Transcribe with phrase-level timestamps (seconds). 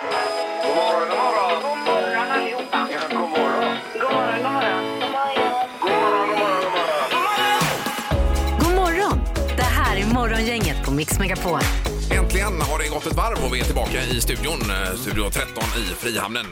[0.00, 0.10] God
[0.76, 1.62] morgon, god morgon.
[1.62, 2.88] God morgon allihopa.
[2.92, 3.76] Ja, god morgon.
[3.94, 4.84] God morgon, god morgon.
[5.80, 6.68] God morgon, god morgon,
[7.10, 7.60] god morgon.
[8.60, 9.20] God morgon!
[9.56, 11.60] Det här är Morgongänget på Mix Megapol.
[12.10, 15.64] Äntligen har det gått ett varv och vi är tillbaka i studion, eh, Studio 13
[15.76, 16.46] i Frihamnen.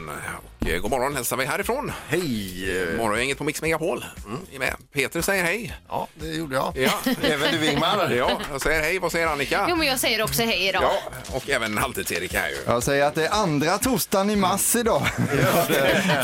[0.61, 1.91] Och eh, god morgon hälsar vi härifrån.
[2.07, 2.95] Hej!
[2.97, 4.05] Morgongänget på Mix Megapol
[4.53, 4.73] är med.
[4.93, 5.77] Peter säger hej.
[5.89, 6.77] Ja, det gjorde jag.
[6.77, 6.91] Ja.
[7.23, 8.11] Även du Ingmar.
[8.11, 8.99] Ja, jag säger hej.
[8.99, 9.65] Vad säger Annika?
[9.69, 10.83] Jo, men jag säger också hej idag.
[10.83, 10.93] Ja,
[11.35, 12.55] och även Halvtids-Erik här ju.
[12.65, 15.01] Jag säger att det är andra torsdagen i mars idag.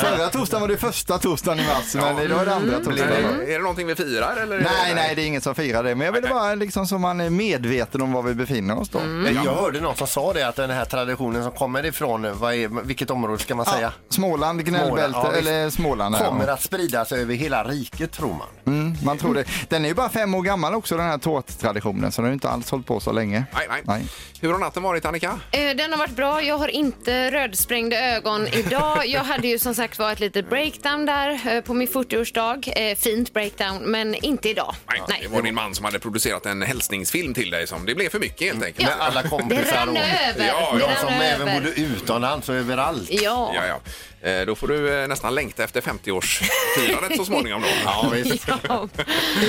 [0.02, 3.42] Förra torsdagen var det första torsdagen i mars, men idag är det andra torsdagen.
[3.42, 4.56] Är det någonting vi firar eller?
[4.56, 6.88] är det- Nej, nej, det är ingen som firar det, men jag ville bara liksom
[6.88, 9.00] så man är medveten om var vi befinner oss då.
[9.46, 12.68] Jag hörde någon som sa det att den här traditionen som kommer ifrån, vad är,
[12.84, 13.94] vilket område ska man säga?
[14.10, 16.16] Ja, Småland, gnällbälte, Småland, ja, eller Småland.
[16.16, 16.26] ja.
[16.26, 18.48] Kommer att spridas över hela riket tror man.
[18.78, 19.46] Mm, man tror det.
[19.70, 22.34] Den är ju bara fem år gammal också den här tårttraditionen, så den har ju
[22.34, 23.46] inte alls hållit på så länge.
[23.54, 23.82] Nej, nej.
[23.86, 24.06] Nej.
[24.42, 25.40] Hur har natten varit Annika?
[25.52, 26.42] Eh, Den har varit bra.
[26.44, 29.08] Jag har inte rödsprängda ögon idag.
[29.08, 32.90] Jag hade ju som sagt var ett litet breakdown där eh, på min 40-årsdag.
[32.92, 34.76] Eh, Fint breakdown, men inte idag.
[35.10, 38.10] Nej, det var din man som hade producerat en hälsningsfilm till dig som det blev
[38.10, 38.90] för mycket helt enkelt.
[38.90, 40.46] Med alla Det kompisar rann och över.
[40.48, 41.54] Ja, det ja, de rann som även över.
[41.60, 43.10] bodde utomlands och överallt.
[43.12, 43.52] Ja.
[43.56, 43.80] Ja, ja.
[44.22, 47.68] Eh, Då får du eh, nästan längta efter 50-årsfirandet så småningom då.
[47.86, 48.48] Ja, visst.
[48.68, 48.88] Ja.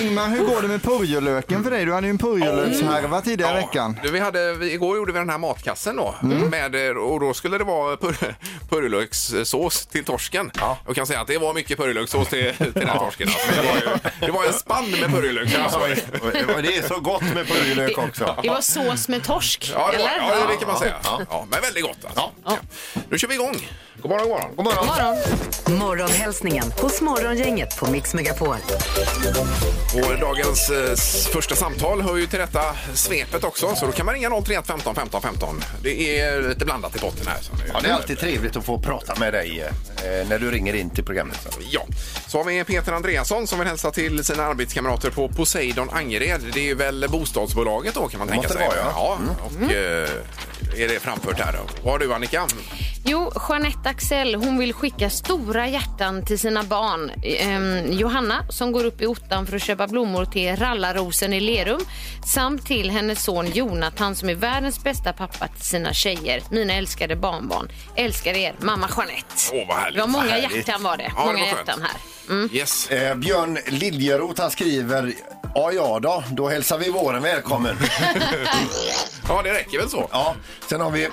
[0.02, 1.84] Ingmar, hur går det med purjolöken för dig?
[1.84, 3.98] Du hade ju en purjolökshärva tidigare i veckan.
[4.02, 6.14] Du, vi hade, vi, igår gjorde vi den här matkassen då.
[6.22, 8.16] Med, eh, och då skulle det vara pur,
[8.68, 10.50] purjolökssås till torsken.
[10.86, 13.28] Jag kan säga att det var mycket purjolökssås till, till den här torsken.
[13.28, 13.62] Alltså.
[13.62, 15.54] Det, var ju, det var en spann med purjolök.
[15.54, 15.78] Alltså.
[16.56, 18.36] Och det är så gott med purjolök också.
[18.42, 20.40] Det var sås med torsk, Ja, det, var, eller?
[20.40, 20.94] ja, det kan man säga.
[21.04, 21.46] Ja.
[21.50, 22.30] men väldigt gott alltså.
[22.44, 22.58] Ja.
[23.08, 23.56] Nu kör vi igång.
[24.02, 24.56] God morgon, god morgon.
[24.56, 24.86] God morgon.
[24.86, 25.78] God morgon.
[25.78, 28.56] Morgonhälsningen hos Morgongänget på Mix Megapol.
[29.94, 30.96] Och dagens eh,
[31.32, 32.60] första samtal hör ju till detta
[32.94, 35.60] svepet också, så då kan man ringa 031 15 15 15.
[35.82, 37.38] Det är lite blandat i potten här.
[37.42, 40.50] Så det, Ja, det är alltid trevligt att få prata med dig eh, när du
[40.50, 41.38] ringer in till programmet.
[41.42, 41.48] Så.
[41.70, 41.82] Ja,
[42.28, 46.40] så har vi Peter Andreasson som vill hälsa till sina arbetskamrater på Poseidon Angered.
[46.54, 48.68] Det är väl bostadsbolaget då kan man tänka måste sig.
[48.70, 49.18] det vara, ja.
[49.44, 50.08] och eh,
[50.82, 51.58] är det framfört här.
[51.82, 52.46] Vad har du Annika?
[53.04, 57.10] Jo, Jeanette Axel hon vill skicka stora hjärtan till sina barn.
[57.24, 61.80] Ehm, Johanna som går upp i ottan för att köpa blommor till Rallarrosen i Lerum
[62.26, 66.42] samt till hennes son Jonathan som är världens bästa pappa till sina tjejer.
[66.50, 67.68] Mina älskade barnbarn.
[67.96, 69.24] Älskar er, mamma Jeanette.
[69.52, 69.94] Åh, vad härligt.
[69.94, 70.56] Det var många Vad härligt.
[70.68, 71.02] hjärtan var det.
[71.16, 71.68] Ja, det många var skönt.
[71.68, 71.96] hjärtan här.
[72.34, 72.50] Mm.
[72.52, 72.88] Yes.
[72.90, 75.12] Eh, Björn Liljeroth han skriver
[75.54, 77.76] Ja, ja då, då hälsar vi våren välkommen.
[79.28, 80.08] Ja, det räcker väl så.
[80.12, 80.34] Ja,
[80.68, 81.10] sen har vi, uh,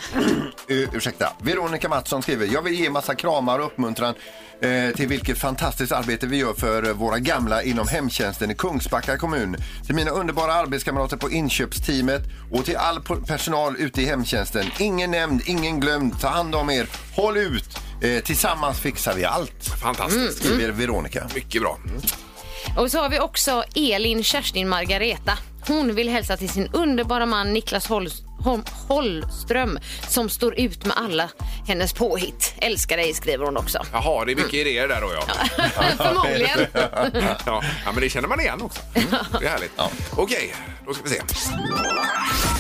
[0.95, 4.15] ursäkta, Veronica Mattsson skriver, jag vill ge massa kramar och uppmuntran
[4.61, 9.17] eh, till vilket fantastiskt arbete vi gör för eh, våra gamla inom hemtjänsten i Kungsbacka
[9.17, 9.55] kommun.
[9.85, 12.21] Till mina underbara arbetskamrater på inköpsteamet
[12.51, 14.65] och till all po- personal ute i hemtjänsten.
[14.79, 16.19] Ingen nämnd, ingen glömd.
[16.21, 16.87] Ta hand om er.
[17.15, 17.77] Håll ut.
[18.01, 19.65] Eh, tillsammans fixar vi allt.
[19.83, 20.37] Fantastiskt.
[20.43, 21.27] Skriver Veronica.
[21.35, 21.77] Mycket bra.
[22.77, 25.37] Och så har vi också Elin Kerstin Margareta.
[25.67, 28.09] Hon vill hälsa till sin underbara man Niklas Hol
[28.39, 29.79] Hol Holström
[30.09, 31.29] som står ut med alla
[31.67, 32.53] hennes påhitt.
[32.57, 33.79] Älskar dig skriver hon också.
[33.93, 35.21] Jaha, det är mycket idéer där då ja.
[35.97, 36.59] Förmodligen.
[37.45, 37.63] ja.
[37.85, 38.81] Ja, men det känner man igen också.
[39.39, 39.71] Det är härligt.
[40.17, 41.21] Okej, då ska vi se.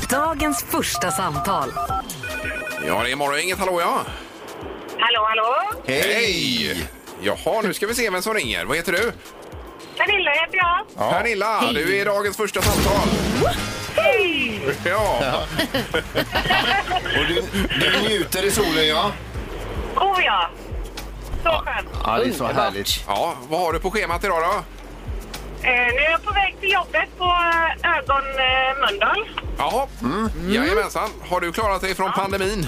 [0.09, 1.73] Dagens första samtal.
[2.87, 3.39] Ja, det är morgon.
[3.39, 4.05] Inget hallå ja.
[4.99, 5.81] Hallå, hallå.
[5.85, 6.87] Hej!
[7.21, 8.65] Jaha, nu ska vi se vem som ringer.
[8.65, 9.11] Vad heter du?
[9.97, 11.09] Pernilla heter jag.
[11.11, 13.07] Pernilla, du är dagens första samtal.
[13.95, 14.61] Hej!
[14.85, 15.19] Ja.
[17.19, 17.43] Och du,
[17.79, 19.11] du njuter i solen, ja?
[19.95, 20.49] Oh ja.
[21.43, 21.87] Så skönt.
[22.05, 23.03] Ja, det är så härligt.
[23.07, 23.33] ja.
[23.49, 24.63] Vad har du på schemat idag då?
[25.67, 29.29] Eh, nu är jag på väg till jobbet på eh, Ögon eh, Mölndal.
[29.57, 29.87] Jaha.
[30.01, 30.29] Mm.
[30.53, 31.09] Jajamensan.
[31.29, 32.67] Har du klarat dig från pandemin?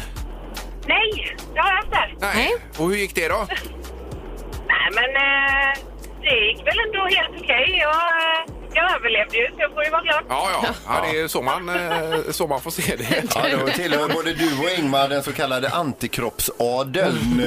[0.87, 2.25] Nej, det har jag inte.
[2.25, 2.55] Nej.
[2.77, 3.47] Och hur gick det då?
[4.67, 5.77] Nej, men eh,
[6.25, 7.77] det gick väl ändå helt okej.
[7.81, 10.23] Jag, eh, jag överlevde ju, så jag får ju vara glad.
[10.29, 10.69] Ja, ja.
[10.87, 13.23] ja det är ju så man, eh, så man får se det.
[13.35, 17.41] Ja, då tillhör både du och Ingmar den så kallade antikroppsadeln.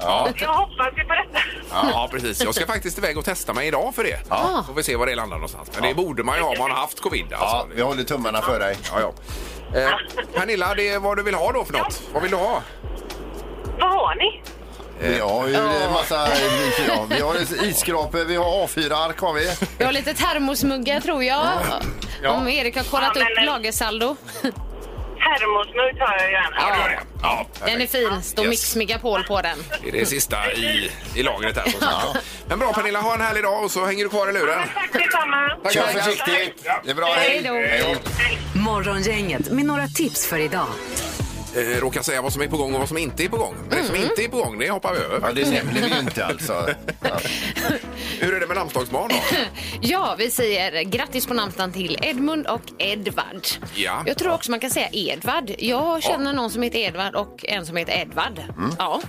[0.00, 1.38] Ja, Jag hoppas ju på detta.
[1.72, 2.44] Ja, precis.
[2.44, 4.18] Jag ska faktiskt iväg och testa mig idag för det.
[4.28, 4.64] Ja.
[4.66, 5.70] Får vi se var det landar någonstans.
[5.74, 7.26] Men det borde man ju ha om man har haft covid.
[7.30, 7.68] Ja, Alltså.
[7.76, 8.76] vi håller tummarna för dig.
[8.94, 9.12] Ja, ja.
[9.80, 9.90] Eh,
[10.34, 12.02] Pernilla, det är vad du vill ha då för något?
[12.12, 12.62] Vad vill du ha?
[13.80, 14.42] Vad har ni?
[15.02, 16.28] Vi har ju en massa...
[16.88, 19.50] Ja, vi har isskrapor, vi har A4-ark har vi.
[19.78, 21.48] Jag har lite termosmuggar tror jag.
[22.26, 24.16] Om Erik har kollat Ja, men- upp lagersaldo.
[25.22, 26.56] Termosmugg tar jag gärna.
[26.60, 27.00] Ja, det gör det.
[27.22, 28.22] Ja, Den är fin.
[28.22, 28.50] Står Yes.
[28.50, 29.58] Mix Megapol på den.
[29.82, 31.74] Det är det sista i, i lagret här.
[31.80, 32.14] Ja.
[32.48, 34.58] Men bra Pernilla, ha en härlig dag och så hänger du kvar i luren.
[34.74, 35.56] Tack detsamma.
[35.62, 35.92] Tack, Kör tack.
[36.04, 36.64] försiktigt.
[36.84, 37.14] Det är bra.
[37.16, 37.52] Hej då.
[37.54, 37.96] Hej
[38.54, 38.60] då.
[38.60, 40.66] Morgongänget med några tips för idag.
[41.56, 43.54] Eh, råka säga vad som är på gång och vad som inte är på gång.
[43.68, 45.28] Men det som inte är på gång, det hoppar vi över.
[45.28, 46.66] Ja, det nämner vi ju inte alltså.
[47.00, 47.18] Ja.
[48.20, 49.16] Hur är det med namnsdagsbarn då?
[49.80, 53.46] Ja, vi säger grattis på namnsdagen till Edmund och Edvard.
[53.74, 54.02] Ja.
[54.06, 55.50] Jag tror också man kan säga Edvard.
[55.58, 58.40] Jag känner någon som heter Edvard och en som heter Edvard.
[58.78, 59.02] Ja.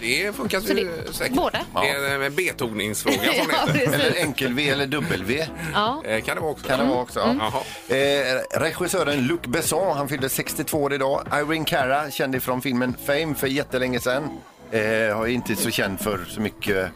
[0.00, 1.36] Det funkar Så det- säkert.
[1.36, 1.58] båda.
[1.74, 3.46] Det är en betoningsfråga som
[3.76, 3.80] Ja.
[3.94, 6.02] Eller enkel-V eller dubbel-V Ja.
[6.04, 6.66] Eh, Kan det vara också?
[6.68, 7.20] kan det vara också.
[7.20, 7.62] Ja.
[7.88, 7.98] Jaha.
[7.98, 11.26] Eh, regissören Luc Besson, han fyllde 62 år idag.
[11.32, 14.28] Irene Cara, känd ifrån filmen Fame för jättelänge sedan.
[14.70, 16.88] Eh, har inte så känd för så mycket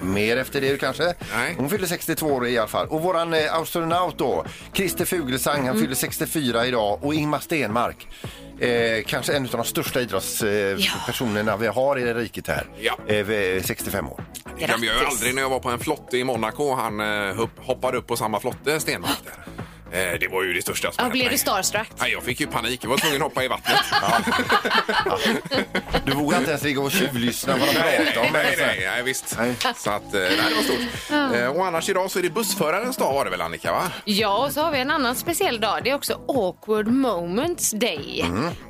[0.00, 1.14] mer efter det kanske.
[1.34, 1.54] Nej.
[1.58, 2.86] Hon fyllde 62 år i alla fall.
[2.88, 6.98] Och våran eh, astronaut då, Christer Fuglesang, han fyllde 64 idag.
[7.04, 8.08] Och Ingmar Stenmark,
[8.60, 11.56] eh, kanske en av de största idrottspersonerna Ja.
[11.56, 12.66] vi har i riket här.
[12.80, 12.98] Ja.
[13.06, 14.24] Eh, vid 65 år.
[14.58, 15.08] Jag glömmer ju Grattis.
[15.08, 16.74] aldrig när jag var på en flotte i Monaco.
[16.74, 19.63] Han eh, hopp- hoppade upp på samma flotte, Stenmark där.
[19.92, 21.32] Eh, det var ju det största som Ja, hänt blev mig.
[21.34, 21.88] du starstruck?
[21.98, 22.84] Nej, jag fick ju panik.
[22.84, 23.78] Jag var tvungen att hoppa i vattnet.
[26.06, 28.32] Du vågar inte ens ligga och tjuvlyssna vad de nej, pratar om.
[28.32, 28.66] nej, alltså.
[28.66, 29.36] nej, nej, visst.
[29.38, 29.54] Nej.
[29.76, 31.40] Så att, eh, nej, det var stort.
[31.40, 33.72] Eh, och annars idag så är det bussförarens dag var det väl Annika?
[33.72, 33.82] Va?
[34.04, 35.80] Ja, och så har vi en annan speciell dag.
[35.84, 38.24] Det är också Awkward Moments Day.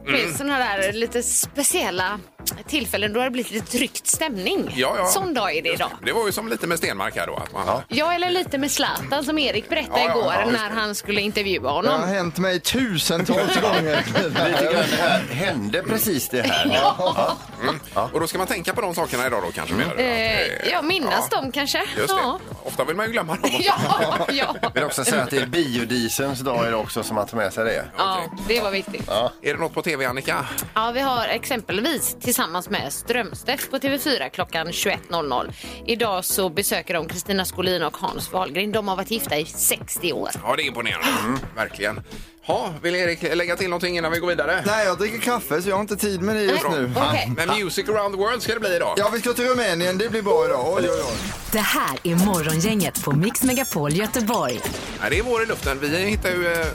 [0.07, 2.21] Det finns sådana där lite speciella
[2.67, 4.73] tillfällen då det har blivit lite tryckt stämning.
[4.77, 5.07] Ja, ja.
[5.07, 5.91] Sån dag är det idag.
[6.05, 7.37] Det var ju som lite med Stenmark här då.
[7.37, 7.83] Att man, Ja.
[7.89, 10.95] Ja, eller lite med Zlatan som Erik berättade Ja, ja, igår ja, just när han
[10.95, 12.09] skulle intervjua Det har honom.
[12.09, 14.05] hänt mig tusentals gånger.
[14.29, 16.93] Lite grann det här hände precis det här.
[17.63, 17.81] Mm.
[18.13, 20.03] Och då ska man tänka på de sakerna idag då kanske menar du?
[20.03, 21.79] Eh, ja, minnas dem kanske.
[21.97, 22.15] Just det.
[22.23, 22.39] Ja.
[22.65, 23.51] Ofta vill man ju glömma dem.
[23.61, 23.77] Ja,
[24.33, 24.55] ja.
[24.63, 27.53] Jag vill också säga att det är biodieselns dag idag också som man tar med
[27.53, 27.85] sig det.
[27.99, 29.09] ja, det var viktigt.
[29.09, 30.47] Är det något på tv Annika?
[30.75, 35.53] Ja, vi har exempelvis tillsammans med Strömstedt på TV4 klockan 21.00.
[35.87, 38.73] Idag så besöker de Kristina Skolin och Hans Wahlgren.
[38.73, 40.31] De har varit gifta i 60 år.
[40.43, 41.41] Ja, det är imponerande.
[41.57, 42.01] Verkligen.
[42.47, 44.63] Ha, vill Erik lägga till någonting innan vi går vidare?
[44.67, 46.93] Nej, jag dricker kaffe så jag har inte tid med det just nu.
[46.97, 47.33] Okej.
[47.37, 48.95] Men Music around the world ska det bli idag.
[48.97, 49.99] Ja, vi ska till Rumänien.
[49.99, 50.75] Det blir bra idag.
[50.77, 51.17] Oj, oj, oj.
[51.53, 54.61] Det här är Morgongänget på Mix Megapol Göteborg.
[55.01, 55.79] Nej, det är vår i luften.
[55.81, 56.67] Vi hittade ju eh,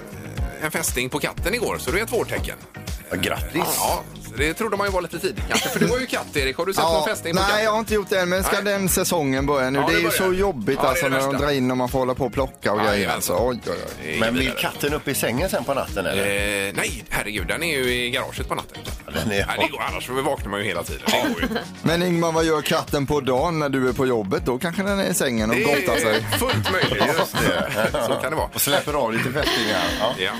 [0.61, 2.57] en fästing på katten igår, så det är ett vårtecken.
[3.09, 3.75] Ja, grattis!
[3.77, 4.03] Ja,
[4.37, 5.69] det trodde man ju var lite tidigt kanske.
[5.69, 6.57] För du har ju katt, Erik.
[6.57, 7.63] Har du sett någon fästing på nej, katten?
[7.65, 8.63] jag har inte gjort det än, men ska Nej.
[8.73, 9.79] den säsongen börja nu?
[9.79, 10.17] Ja, det det är ju börjar.
[10.17, 11.45] så jobbigt Ja, det är alltså det när de värsta.
[11.45, 12.97] drar in och man får hålla på och plocka och Ja, grejer.
[12.97, 13.35] jajamensan.
[13.35, 13.49] Alltså.
[13.49, 13.93] Oj, oj, oj.
[14.03, 14.55] Det är Men vidare.
[14.59, 16.23] katten upp i sängen sen på natten eller?
[16.67, 17.47] Eh, nej, herregud.
[17.47, 18.77] Den är ju i garaget på natten.
[19.05, 21.01] Den är- Nej, det går, annars vaknar man ju hela tiden.
[21.05, 21.47] Det går ju.
[21.81, 24.45] Men Ingmar, vad gör katten på dagen när du är på jobbet?
[24.45, 26.15] Då kanske den är i sängen och Det gottar sig.
[26.15, 27.03] är fullt möjligt.
[27.19, 27.91] Just det.
[28.07, 28.49] Så kan det vara.
[28.53, 29.83] Och släpper av lite fästingar.
[29.99, 30.13] Ja.
[30.17, 30.31] Ja.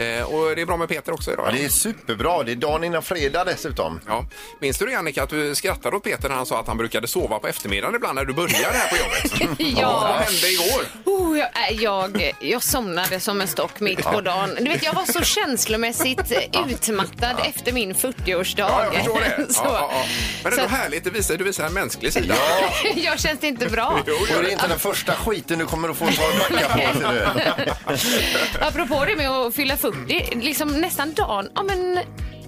[0.00, 1.46] Eh, och det är bra med Peter också idag.
[1.48, 2.42] Ja, det är superbra.
[2.42, 4.00] Det är dagen innan fredag dessutom.
[4.06, 4.24] Ja.
[4.60, 7.06] Minns du det Annika, att du skrattade åt Peter när han sa att han brukade
[7.08, 9.56] sova på eftermiddagen ibland när du började här på jobbet?
[9.80, 10.00] Ja.
[10.00, 10.82] Vad hände igår?
[11.04, 14.56] Oh, jag, äh, jag, jag somnade som en stock mitt på dagen.
[14.60, 16.32] Du vet, jag var så känslomässigt
[16.68, 18.58] utmattad efter min 40-årsdag.
[18.70, 19.52] Ja, jag förstår det.
[19.54, 20.04] Så, Ja, ja, ja.
[20.42, 22.34] Men det är så- ändå härligt, du visar, du visar en mänsklig sida.
[22.94, 23.98] jag känns inte bra.
[24.06, 24.52] Jo, det det är det.
[24.52, 28.64] inte den första skiten du kommer att få ta backa på.
[28.64, 29.89] Apropå det med att fylla 40,
[30.32, 31.98] liksom nästan dagen, ja men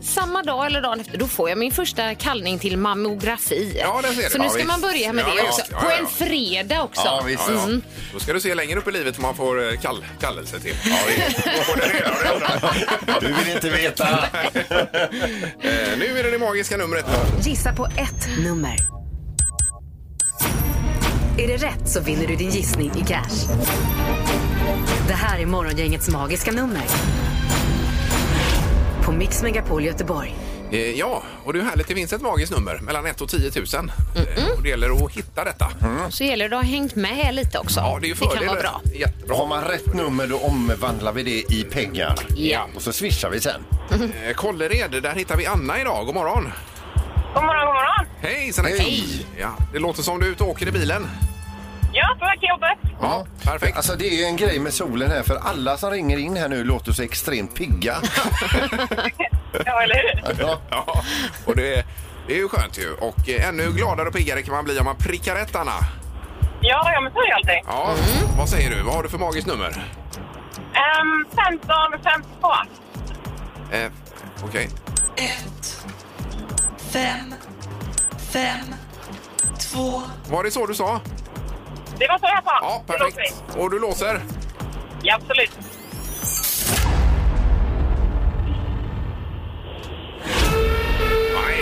[0.02, 3.76] samma dag eller dagen efter, då får jag min första kallning till mammografi.
[3.80, 4.30] Ja, det ser du.
[4.30, 4.68] Så nu Ja, ska visst.
[4.68, 5.58] man börja med Ja, det visst.
[5.60, 5.72] också.
[5.72, 6.26] Ja, På ja, en ja.
[6.26, 7.02] fredag också.
[7.04, 7.42] Ja, visst.
[7.48, 7.62] Ja, ja.
[7.64, 7.82] Mm.
[8.12, 10.74] Då ska du se längre upp i livet som man får eh, kall, kallelse till.
[10.84, 13.20] Ja, det är både det ena och det andra.
[13.20, 14.08] Du vill inte veta.
[15.64, 17.06] Eh, nu är det det magiska numret.
[17.42, 18.76] Gissa på ett nummer.
[21.38, 23.48] Är det rätt så vinner du din gissning i cash.
[25.08, 26.82] Det här är Morgongängets magiska nummer.
[29.02, 30.34] På Mix Megapol Göteborg.
[30.70, 31.88] Eh, ja, och det är härligt.
[31.88, 33.90] Det finns ett magiskt nummer mellan 1 och 10 000.
[34.16, 35.68] Eh, och det gäller att hitta detta.
[36.10, 37.80] Så gäller det att ha hängt med lite också.
[37.80, 38.48] Ja, det är ju kan fördel.
[38.48, 38.80] vara bra.
[38.94, 39.36] Jättebra.
[39.36, 42.14] Har man rätt nummer då omvandlar vi det i pengar.
[42.36, 42.66] Ja.
[42.76, 43.64] Och så swishar vi sen.
[43.90, 46.06] Eh, Kållered, där hittar vi Anna idag.
[46.06, 46.52] God morgon.
[47.34, 48.06] God morgon, god morgon.
[48.20, 48.78] Hej, Hej.
[48.78, 49.26] Hej.
[49.40, 51.06] Ja, det låter som du är ute och åker i bilen.
[51.92, 52.96] Ja, till jobbet.
[53.00, 53.76] Ja, perfekt.
[53.76, 56.48] Alltså det är ju en grej med solen här för alla som ringer in här
[56.48, 57.96] nu låter så extremt pigga.
[59.66, 60.36] Ja, eller hur?
[60.40, 60.58] Ja.
[60.70, 61.02] Ja,
[61.46, 61.84] och det,
[62.26, 62.92] det är ju skönt ju.
[62.94, 65.72] Och eh, ännu gladare och piggare kan man bli om man prickar rätt, Anna.
[66.60, 67.60] Ja, ja, men så är det alltid.
[67.66, 67.94] Ja,
[68.38, 68.82] vad säger du?
[68.82, 69.84] Vad har du för magiskt nummer?
[71.00, 71.68] Um, 15,
[72.04, 72.48] 52.
[73.72, 73.90] Eh,
[74.44, 74.68] Okej.
[75.16, 75.86] ett,
[76.92, 77.34] fem,
[78.32, 78.74] fem,
[79.72, 81.00] två, Var det så du sa?
[82.02, 82.58] Det var så jag sa.
[82.60, 83.34] Ja, perfekt.
[83.56, 84.20] Och du låser?
[85.02, 85.50] Ja, absolut.
[91.34, 91.56] Nej,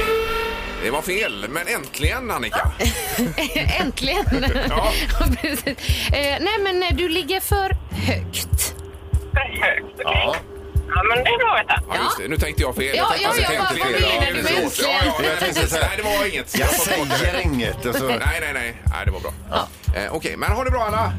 [0.85, 1.47] det var fel.
[1.49, 2.71] Men äntligen, Annika.
[3.81, 4.25] Äntligen!
[4.69, 4.93] Ja.
[5.43, 6.11] Precis.
[6.13, 8.75] eh, nej, men eh, du ligger för högt.
[9.33, 10.23] För högt, okej.
[10.25, 10.35] Ja.
[11.11, 11.83] Ja, men det är bra att veta.
[11.89, 12.29] Ja, just det.
[12.29, 12.97] Nu tänkte jag fel.
[12.97, 14.01] Ja, ja, jag ja, tänkte vad fel.
[14.03, 14.63] menar du med förlåt.
[14.65, 14.91] äntligen?
[14.91, 16.59] Ja, ja, Jag tänkte så här- Nej, det var inget.
[16.59, 17.87] Jag säger inget.
[17.87, 18.05] Och så...
[18.09, 18.75] Nej, nej, nej.
[18.85, 19.33] Nej, det var bra.
[19.97, 21.13] Eh, Okej, men ha det bra Anna.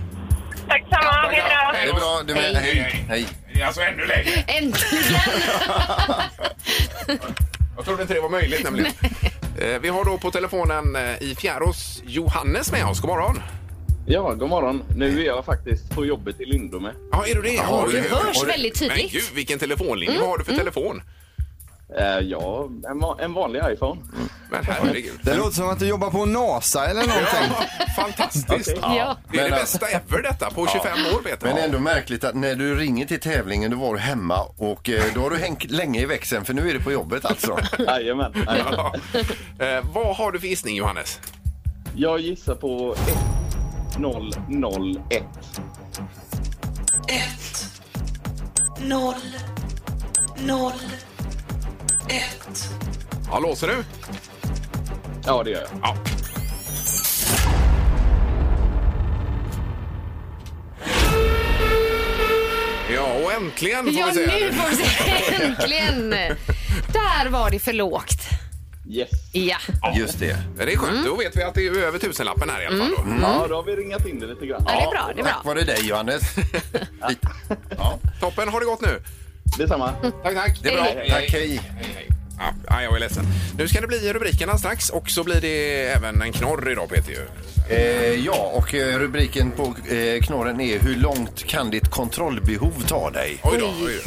[0.68, 1.12] Tack samma.
[1.12, 1.72] Hej då.
[1.74, 2.22] Det är bra.
[2.28, 2.56] Du med.
[2.56, 3.06] Hej.
[3.10, 3.28] Hej.
[3.54, 4.32] Det är alltså ännu längre.
[4.48, 5.22] Äntligen!
[7.76, 8.92] Jag trodde inte det var möjligt nämligen.
[9.62, 13.00] Eh, Vi har då på telefonen eh, i Fjärås Johannes med oss.
[13.00, 13.42] God morgon.
[14.06, 14.84] Ja, god morgon.
[14.96, 16.92] Nu är jag faktiskt på jobbet i Lindome.
[17.12, 17.54] Ja, är du det?
[17.54, 19.12] Ja, Det hörs väldigt Men tydligt.
[19.12, 20.20] gud, vilken telefonlinje.
[20.20, 21.02] Vad har du för telefon?
[22.00, 24.02] Eh, ja, en, va- en vanlig iPhone.
[24.52, 25.20] Men herregud.
[25.24, 27.56] Det låter som att du jobbar på NASA eller någonting.
[27.80, 28.78] Ja, fantastiskt.
[28.82, 29.18] Ja.
[29.32, 31.48] Det är det Men, bästa ever detta på 25 år Peter.
[31.48, 35.04] Men ändå märkligt att när du ringer till tävlingen då var du hemma och eh,
[35.16, 37.58] då har du hängt länge i växeln för nu är du på jobbet alltså.
[37.80, 38.34] Jajamän.
[38.48, 38.74] jajamän.
[38.78, 38.94] Ja.
[39.66, 41.20] Eh, vad har du för gissning Johannes?
[41.96, 42.96] Jag gissar på
[43.96, 45.24] 1001.
[47.08, 47.66] ett
[48.80, 49.16] noll
[50.38, 50.74] noll
[52.10, 52.70] ett
[53.32, 53.84] Ja, låser du?
[55.26, 55.70] Ja, det gör jag.
[55.82, 55.96] Ja.
[62.94, 64.40] Ja, och äntligen får Ja, vi se.
[64.46, 65.44] nu får vi se.
[65.44, 66.10] Äntligen!
[66.94, 68.22] Där var det för lågt.
[68.90, 69.10] Yes.
[69.32, 69.58] Ja.
[69.96, 70.38] Just det.
[70.58, 72.78] Men det är skönt, då vet vi att det är över tusenlappen här i alla
[72.78, 72.92] fall.
[72.98, 73.04] Då.
[73.22, 74.64] Ja, då har vi ringat in det lite grann.
[74.68, 75.12] ja, det är bra.
[75.16, 75.54] Det är Tack bra.
[75.54, 76.24] var det dig Johannes.
[77.78, 79.02] Ja, Toppen, har det gått nu?
[79.58, 79.92] Detsamma.
[80.24, 80.60] Tack, tack.
[80.64, 80.84] det är bra.
[80.84, 81.10] Hej.
[81.10, 81.48] Tack, hej.
[81.78, 82.08] Hej, hej.
[82.40, 83.26] Ja, ja, jag är ledsen.
[83.58, 87.12] Nu ska det bli rubrikerna strax och så blir det även en knorr idag Peter.
[87.12, 87.28] ju.
[87.76, 89.64] Eh, ja, och eh, rubriken på
[89.96, 93.40] eh, knorren är Hur långt kan ditt kontrollbehov ta dig?
[93.44, 93.66] Oj då.
[93.86, 94.02] Oj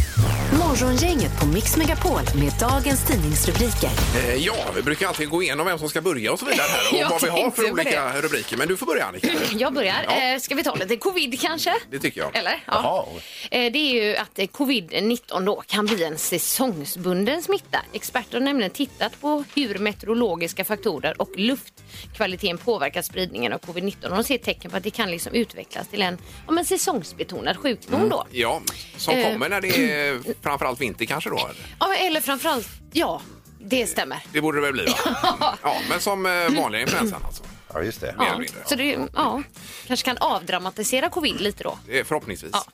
[0.50, 0.63] då.
[0.81, 3.90] Morgongänget på Mix Megapol med dagens tidningsrubriker.
[4.16, 6.93] Eh, ja, vi brukar alltid gå igenom vem som ska börja och så vidare här
[6.93, 8.57] och Jag vad vi har tänkte för på olika rubriker.
[8.57, 9.28] Men du får börja Annika.
[9.59, 10.04] Jag börjar.
[10.09, 10.21] Ja.
[10.33, 11.75] Eh, ska vi ta lite covid kanske?
[11.90, 12.37] Det tycker jag.
[12.37, 12.62] Eller?
[12.66, 13.04] Jaha.
[13.50, 17.78] Eh, Det är ju att eh, covid-19 då kan bli en säsongsbunden smitta.
[17.93, 24.04] Experter har nämligen tittat på hur meteorologiska faktorer och luftkvaliteten påverkar spridningen av covid-19.
[24.04, 27.57] Och de ser tecken på att det kan liksom utvecklas till en ja, men säsongsbetonad
[27.57, 28.26] sjukdom då.
[28.31, 28.61] Ja,
[28.97, 29.33] som Eh.
[29.33, 31.37] kommer när det är framförallt vinter kanske då?
[31.38, 31.76] eller?
[31.80, 33.21] Ja, eller framförallt, ja,
[33.61, 34.18] det stämmer.
[34.33, 35.59] Det borde det väl bli va?
[35.62, 37.42] Ja, men som eh, vanliga influensan alltså.
[37.75, 38.14] Ja, just det.
[38.19, 38.69] Ja, mindre, ja.
[38.69, 39.43] så det ja,
[39.87, 41.78] kanske kan avdramatisera covid lite då.
[41.87, 42.50] Det är Förhoppningsvis.
[42.52, 42.64] Ja.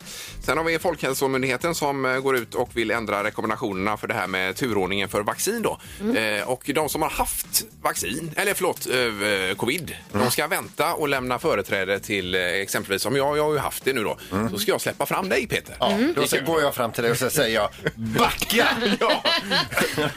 [0.42, 4.26] Sen har vi Folkhälsomyndigheten som eh, går ut och vill ändra rekommendationerna för det här
[4.26, 5.62] med turordningen för vaccin.
[5.62, 5.80] Då.
[6.00, 6.38] Mm.
[6.40, 11.09] Eh, och de som har haft vaccin, eller förlåt, eh, covid, de ska vänta och
[11.09, 14.19] lämna företräde till eh, exempelvis, om jag, jag har ju haft det nu då,
[14.50, 15.76] så ska jag släppa fram dig Peter.
[15.80, 18.69] Ja, då så går jag fram till dig och så säger jag backa!
[19.00, 19.23] Ja,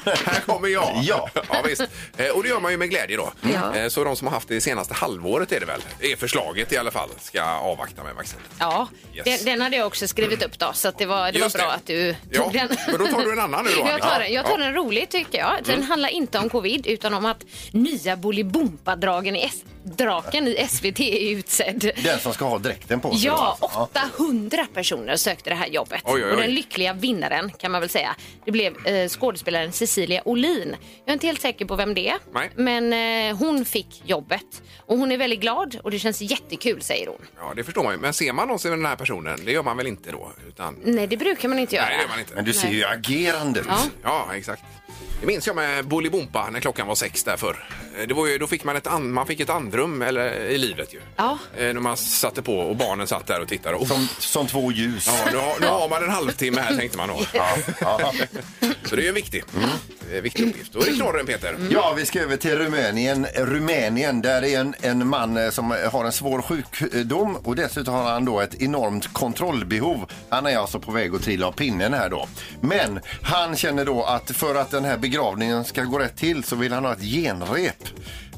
[0.04, 1.00] här kommer jag.
[1.04, 1.30] Ja.
[1.34, 1.82] ja visst.
[2.18, 3.34] Eh, Och det gör man ju med glädje då.
[3.54, 3.76] Ja.
[3.76, 6.78] Eh, Så de som har haft det senaste halvåret är det väl, är förslaget i
[6.78, 8.44] alla fall, ska avvakta med vaccinet.
[8.60, 9.26] Ja, Yes.
[9.26, 11.56] den, den hade jag också skrivit upp då, så att det var, det var Just
[11.58, 11.74] bra det.
[11.74, 12.70] att du Ja, tog den.
[12.88, 14.08] men då tar du en annan nu då, Jag Annika.
[14.10, 14.56] tar, den, jag tar Ja.
[14.56, 14.74] Mm.
[14.74, 15.58] den roligt tycker jag.
[15.66, 21.00] Den handlar inte om covid utan om att nya Bolibompa-draken i, S- draken i SVT
[21.00, 21.92] är utsedd.
[22.04, 23.26] Den som ska ha dräkten på sig.
[23.26, 23.80] Ja, då, alltså.
[24.18, 26.02] 800 personer sökte det här jobbet.
[26.04, 26.32] Oj, oj, oj.
[26.32, 28.16] Och den lyckliga vinnaren kan man väl säga,
[28.46, 30.76] det blev eh, skådespelaren Cecilia Olin.
[31.06, 32.50] Jag är inte helt säker på vem det är, Nej.
[32.56, 32.94] men
[33.30, 34.63] eh, hon fick jobbet.
[34.86, 37.22] Och hon är väldigt glad och det känns jättekul säger hon.
[37.40, 38.00] Ja, det förstår man ju.
[38.00, 40.32] Men ser man någonsin den här personen, det gör man väl inte då?
[40.48, 40.76] Utan...
[40.84, 41.86] Nej, det brukar man inte göra.
[41.86, 42.36] Nej, det gör man inte.
[42.36, 43.66] Men du ser ju agerande ut.
[43.70, 43.80] Ja.
[44.04, 44.64] Ja, exakt.
[45.22, 47.68] Det minns jag med Bolibompa när klockan var sex där förr.
[48.00, 50.58] Eh, Det var ju, då fick man ett, an, man fick ett andrum eller, i
[50.58, 51.00] livet ju.
[51.16, 51.38] Ja.
[51.58, 53.76] Eh, När man satte på och barnen satt där och tittade.
[53.76, 55.08] Och, Som, som två ljus.
[55.08, 57.20] ja, nu, har, nu har man en halvtimme här tänkte man då.
[57.34, 58.14] Ja, ja.
[58.84, 59.44] Så det är ju en viktig,
[60.16, 60.74] eh, viktig uppgift.
[60.74, 61.50] Då är det knorren Peter.
[61.50, 61.68] Mm.
[61.72, 63.26] Ja, vi ska över till Rumänien.
[63.36, 68.12] Rumänien, där är en, en man eh, som har en svår sjukdom och dessutom har
[68.12, 70.12] han då ett enormt kontrollbehov.
[70.30, 72.28] Han är alltså på väg att trilla av pinnen här då.
[72.62, 76.56] Men han känner då att för att den här begravningen ska gå rätt till så
[76.56, 77.84] vill han ha ett genrep.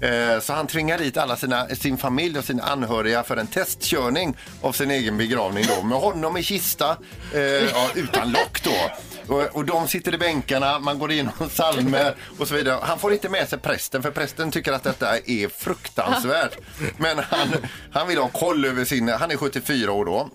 [0.02, 4.38] Eh, Så han tvingar dit alla sina, sin familj och sina anhöriga för en testkörning
[4.62, 5.84] av sin egen begravning då.
[5.84, 6.98] Med honom i kista,
[7.34, 8.92] eh, ja, utan lock då.
[9.28, 12.80] Och, och de sitter i bänkarna, man går igenom psalmer och så vidare.
[12.82, 16.58] Han får inte med sig prästen för prästen tycker att detta är fruktansvärt.
[16.98, 17.48] Men han,
[17.92, 20.30] han vill ha koll över sin, han är 74 år då.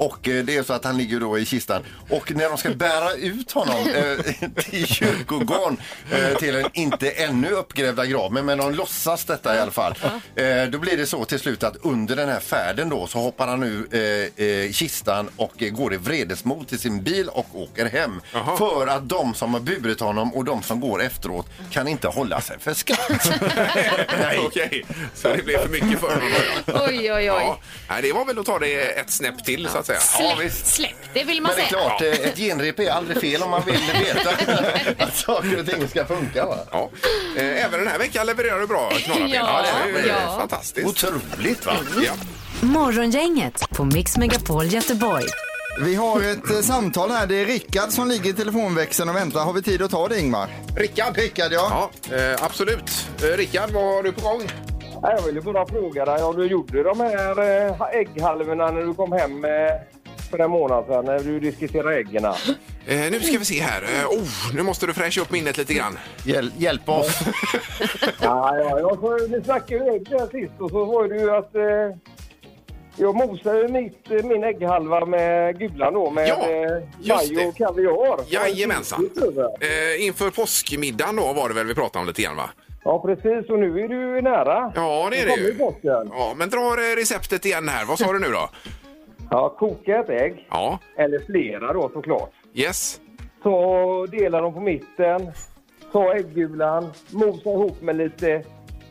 [0.00, 1.82] Och eh, det är så att han ligger då i kistan.
[2.10, 5.76] Och när de ska bära ut honom eh, till kyrkogården
[6.12, 9.94] eh, till en inte ännu uppgrävda grav, men, men de låtsas detta i alla fall.
[10.34, 13.46] Eh, då blir det så till slut att under den här färden då så hoppar
[13.46, 18.20] han ur eh, eh, kistan och går i vredesmod till sin bil och åker hem.
[18.32, 18.56] Jaha.
[18.56, 22.40] För att de som har burit honom och de som går efteråt kan inte hålla
[22.40, 23.30] sig för skratt.
[24.20, 24.38] Nej.
[24.46, 26.28] Okej, så det blev för mycket för honom.
[26.66, 27.24] Oj, oj, oj.
[27.24, 30.00] Ja, nej, det var väl att ta det ett snäpp till så att säga.
[30.00, 30.30] säga.
[30.30, 30.66] Ja, visst.
[30.66, 31.88] Släpp det vill man Men det är säga.
[31.88, 34.30] klart, eh, ett genrep är aldrig fel om man vill veta
[35.04, 36.46] att saker och ting ska funka.
[36.46, 36.56] Va?
[36.72, 36.90] Ja.
[37.36, 39.30] Eh, Även den här veckan levererar du bra knorrapel.
[39.34, 39.62] Ja,
[39.94, 40.36] det är ja.
[40.38, 40.86] fantastiskt.
[40.88, 41.72] Otroligt va?
[42.06, 42.12] Ja.
[42.60, 45.24] Morgongänget på Mix Megapol Göteborg.
[45.80, 47.26] Vi har ett eh, samtal här.
[47.26, 49.44] Det är Rickard som ligger i telefonväxeln och väntar.
[49.44, 50.48] Har vi tid att ta det Ingmar?
[50.76, 51.16] Rickard.
[51.16, 51.90] Rickard ja.
[52.10, 53.06] Ja, eh, absolut.
[53.22, 54.42] Eh, Rickard, vad har du på gång?
[55.02, 59.12] Jag ville bara fråga dig om du gjorde de här eh, ägghalvorna när du kom
[59.12, 59.50] hem eh,
[60.30, 62.24] för en månad sedan när du diskuterade äggen.
[62.24, 62.34] Eh,
[62.86, 63.82] nu ska vi se här.
[63.82, 65.98] Eh, oh, nu måste du fräscha upp minnet lite grann.
[66.24, 67.20] Hjäl hjälp oss.
[68.22, 71.30] Ja, ja, ja, så, ni snackade ju ägg där sist och så var det ju
[71.36, 71.98] att eh,
[72.96, 77.56] jag mosade mitt, eh, min ägghalva med gulan då med Ja, eh, just maj och
[77.56, 78.20] kaviar.
[78.28, 79.10] Jajamensan.
[79.60, 82.50] Eh, inför påskmiddagen då var det väl vi pratade om lite grann va?
[82.84, 83.50] Ja, precis.
[83.50, 84.72] Och nu är du nära.
[84.74, 85.56] Ja, det är det ju.
[85.82, 87.84] Ja, men dra eh, receptet igen här.
[87.86, 88.48] Vad sa du nu då?
[89.30, 90.46] Ja, koka ett ägg.
[90.50, 92.30] Ja, Eller flera då såklart.
[92.54, 93.00] yes.
[93.42, 95.32] Ta, dela dem på mitten.
[95.92, 98.42] Ta äggulan, mosa ihop med lite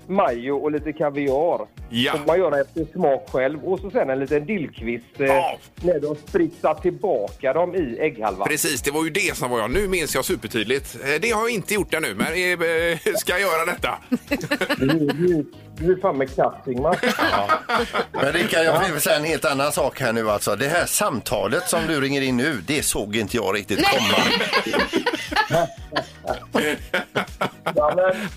[0.10, 1.68] majo och lite kaviar.
[1.89, 2.12] Ja.
[2.12, 3.63] Får man göra efter smak själv.
[3.66, 5.58] Och så sen en liten dillkvist eh, Ja.
[5.82, 8.48] när du har spritsat tillbaka dem i ägghalvan.
[8.48, 9.72] Precis, det var ju det som var jag.
[9.72, 10.96] Nu minns jag supertydligt.
[11.04, 13.98] Eh, Det har jag inte gjort ännu, men eh, ska jag göra detta.
[14.78, 15.46] Du, du,
[15.78, 16.98] du är fan med katt, Ingmar.
[18.12, 20.56] Men Rickard, jag vill säga en helt annan sak här nu alltså.
[20.56, 24.24] Det här samtalet som du ringer in nu, det såg inte jag riktigt komma.
[27.75, 28.29] Ja, men,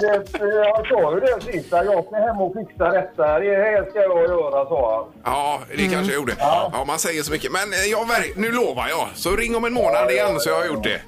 [0.00, 1.72] det, jag sa ju det sist.
[1.72, 3.38] att Jag ska hem och fixa detta.
[3.38, 5.22] Det här ska jag göra, sa han.
[5.34, 6.34] Ja, det kanske jag gjorde.
[6.38, 7.52] Ja, man säger så mycket.
[7.52, 9.08] Men eh, jag, nu lovar jag.
[9.14, 11.00] Så ring om en månad igen så jag har gjort det.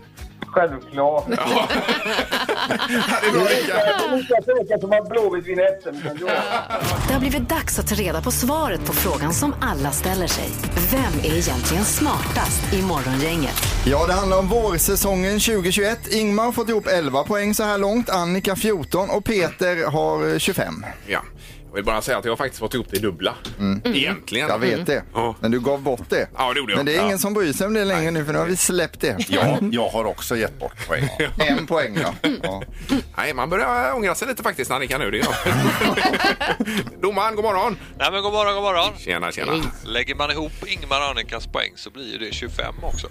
[0.53, 1.25] Självklart.
[1.29, 1.69] Ja.
[2.69, 4.19] det är bra, Rickard.
[4.19, 6.19] Lika säkert som att Blåvitt vinner SM.
[7.09, 10.49] Det har blivit dags att ta reda på svaret på frågan som alla ställer sig.
[10.93, 13.57] Vem är egentligen smartast i Morgongänget?
[13.87, 16.15] Ja, det handlar om vårsäsongen 2021.
[16.15, 20.39] Ingmar har fått ihop 11 poäng så här långt, Annika 14 och Peter har eh,
[20.39, 20.85] 25.
[21.07, 21.21] Ja.
[21.71, 23.35] Jag vill bara säga att jag har faktiskt fått ihop det dubbla.
[23.85, 24.49] Egentligen.
[24.49, 25.03] Jag vet det.
[25.15, 25.35] Ja.
[25.41, 26.29] Men du gav bort det.
[26.37, 26.77] Ja, det gjorde jag.
[26.77, 27.05] Men det är Ja.
[27.05, 29.17] ingen som bryr sig om det längre nu för nu har vi släppt det.
[29.29, 31.09] Ja, jag har också gett bort poäng.
[31.39, 32.15] En poäng ja.
[32.43, 32.63] ja.
[33.17, 35.11] Nej, man börjar ångra sig lite faktiskt Annika nu.
[35.11, 35.35] Det är jag.
[37.03, 37.77] Domaren, god morgon.
[37.99, 38.93] Nej men god morgon, god morgon.
[38.99, 39.53] Tjena, tjena.
[39.85, 43.07] Lägger man ihop Ingmar och Annikas poäng så blir det 25 också.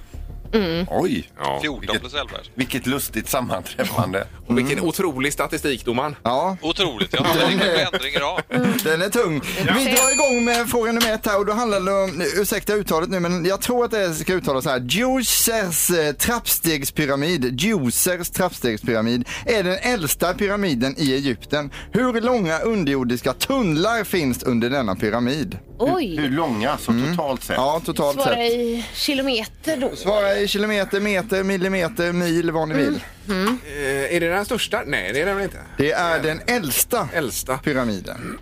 [0.89, 1.59] Oj, Ja.
[1.61, 2.29] 14 plus 11.
[2.55, 4.27] vilket lustigt sammanträffande.
[4.47, 6.15] Och vilken otrolig statistik, domaren.
[6.23, 6.57] ja.
[6.61, 7.25] Otroligt, ja.
[7.35, 8.83] Det är.
[8.83, 9.41] Den är tung.
[9.57, 13.09] Vi drar igång med fråga nummer ett här och då handlar det om, ursäkta uttalet
[13.09, 14.79] nu men jag tror att det ska uttalas så här.
[14.79, 21.71] Djusers eh, trappstegspyramid, Djusers trappstegspyramid är den äldsta pyramiden i Egypten.
[21.91, 25.57] Hur långa underjordiska tunnlar finns under denna pyramid?
[25.79, 26.15] Hur Oj.
[26.29, 27.55] långa så totalt sett?
[27.57, 28.51] Ja, totalt Svara sett.
[28.51, 29.95] i kilometer då.
[29.95, 32.95] Svara i kilometer, meter, millimeter, mil, vad ni vill.
[33.29, 34.81] Eh, är det den största?
[34.85, 35.61] Nej, det är den väl inte.
[35.77, 37.57] Det är den äldsta Äldsta.
[37.57, 38.37] pyramiden.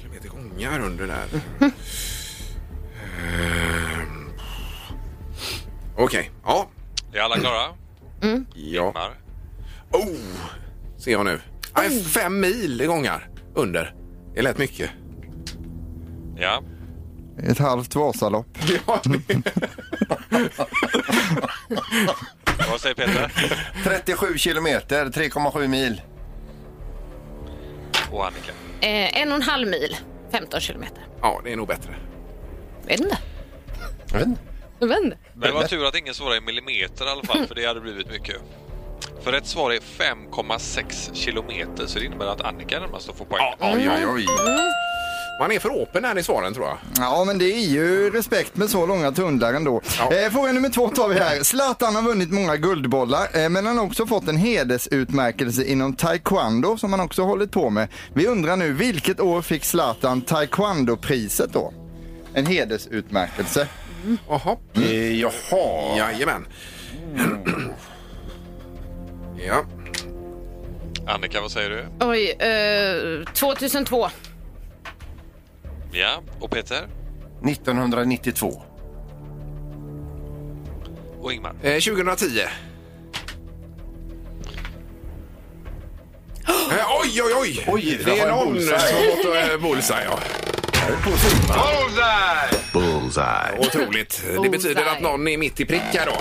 [0.00, 1.40] Kilometer gångar under där.
[3.16, 4.00] Eh,
[5.96, 6.68] Okej, ja.
[7.12, 7.62] Är alla klara?
[8.54, 8.86] Ja.
[8.88, 9.14] Ingmar?
[9.90, 10.16] Oh,
[10.98, 11.40] ser jag nu.
[11.76, 13.94] Nej, fem mil i gångar under.
[14.32, 14.90] Det är lätt mycket.
[16.38, 16.62] Ja.
[17.50, 18.58] Ett halvt Vasalopp.
[18.86, 19.00] Ja,
[22.70, 23.32] Vad säger Peter?
[23.84, 26.02] 37 kilometer, 3,7 mil.
[28.12, 28.52] Och Annika?
[28.80, 29.96] Eh, en och en halv mil,
[30.32, 31.06] 15 kilometer.
[31.20, 31.94] ja, det är nog bättre.
[32.86, 33.18] Vet inte.
[34.12, 34.40] Jag vet inte.
[34.80, 35.16] Jag vet inte.
[35.34, 37.80] Men det var tur att ingen svarade i millimeter i alla fall, för det hade
[37.80, 38.36] blivit mycket.
[39.22, 43.24] För rätt svar är 5,6 kilometer, så det innebär att Annika är närmast att få
[43.24, 43.54] poäng.
[43.60, 44.26] Oj, oj, oj.
[45.40, 46.78] Man är för öppen här i svaren tror jag.
[46.96, 49.80] Ja, men det är ju respekt med så långa tunnlar ändå.
[49.98, 50.12] Ja.
[50.12, 51.42] Eh, fråga nummer två tar vi här.
[51.42, 56.76] Zlatan har vunnit många guldbollar, eh, men han har också fått en hedersutmärkelse inom taekwondo
[56.76, 57.88] som han också hållit på med.
[58.14, 61.72] Vi undrar nu, vilket år fick Zlatan taekwondo-priset då?
[62.34, 63.68] En hedersutmärkelse.
[64.28, 64.56] Jaha.
[64.74, 65.96] Eh, jaha.
[65.98, 66.46] Jajamän.
[69.46, 69.64] Ja.
[71.06, 72.06] Annika, vad säger du?
[72.06, 74.08] Oj, eh, 2002.
[75.94, 76.22] Ja.
[76.40, 76.88] Och Peter?
[77.48, 78.62] 1992.
[81.20, 81.54] Och Ingmar?
[81.62, 82.26] Eh, 2010.
[86.70, 87.64] Eh, oj, oj, oj!
[87.68, 88.78] Oj, det är någon bullseye.
[88.78, 90.04] som har fått eh, bullseye.
[90.04, 90.18] Ja.
[92.72, 93.58] Bullseye!
[93.58, 94.22] Otroligt.
[94.42, 96.16] Det betyder att någon är mitt i prick här då.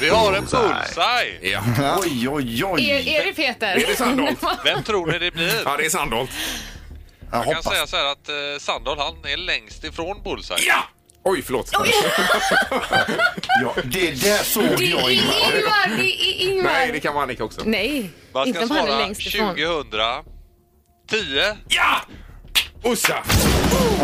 [0.00, 1.50] Vi har en bullseye!
[1.52, 1.60] Ja.
[2.02, 2.90] Oj, oj, oj.
[2.90, 3.76] Är, är det Peter?
[3.76, 4.38] Är det Sandholt?
[4.64, 5.62] Vem tror ni det blir?
[5.64, 6.30] Ja, det är Sandholt.
[7.32, 7.72] Jag kan hoppas.
[7.72, 10.58] säga så här att eh, Sandahl han är längst ifrån bullseye.
[10.66, 10.82] Ja!
[11.24, 11.70] Oj, förlåt.
[11.72, 11.84] Ja,
[13.84, 15.34] det där såg Det är jag Ingmar.
[15.34, 15.96] Ingmar!
[15.98, 16.62] Det är Ingmar!
[16.72, 17.60] Nej, det kan vara Annika också.
[17.64, 19.48] Nej, Man inte ska om han är svara längst ifrån.
[19.48, 20.22] 2010.
[21.68, 22.00] Ja!
[22.84, 23.22] Ussa!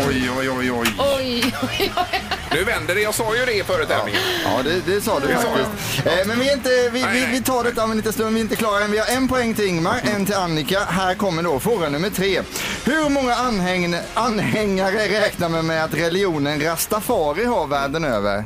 [0.07, 0.87] Oj, oj, oj, oj.
[0.99, 2.21] Oj, oj, oj.
[2.51, 3.01] Nu vänder det.
[3.01, 4.21] Jag sa ju det före tävlingen.
[4.43, 6.05] Ja, det, det sa du faktiskt.
[6.05, 8.33] Eh, men vi, är inte, vi, Nej, vi, vi tar detta om en liten stund.
[8.33, 8.91] Vi är inte klara än.
[8.91, 10.79] Vi har en poäng till Ingmar, en till Annika.
[10.79, 12.41] Här kommer då fråga nummer tre.
[12.85, 18.45] Hur många anhäng, anhängare räknar man med att religionen rastafari har världen över?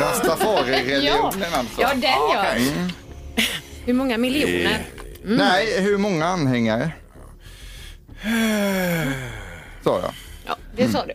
[0.00, 1.80] Rastafari-religionen alltså.
[1.80, 2.44] Ja, den ja.
[2.44, 2.90] Mm.
[3.86, 4.82] Hur många miljoner?
[5.24, 6.90] Nej, hur många anhängare?
[9.84, 10.12] Sa jag.
[10.46, 11.14] Ja, det sa du.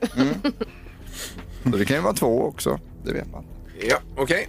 [1.72, 2.80] Så det kan ju vara två också.
[3.06, 3.46] Det vet man.
[3.82, 4.48] Ja, okej.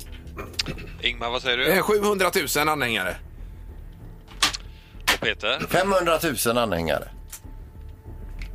[1.02, 1.66] Ingmar, vad säger du?
[1.72, 3.16] Eh, 700 000 anhängare.
[5.14, 5.66] Och Peter?
[5.68, 7.08] 500 000 anhängare.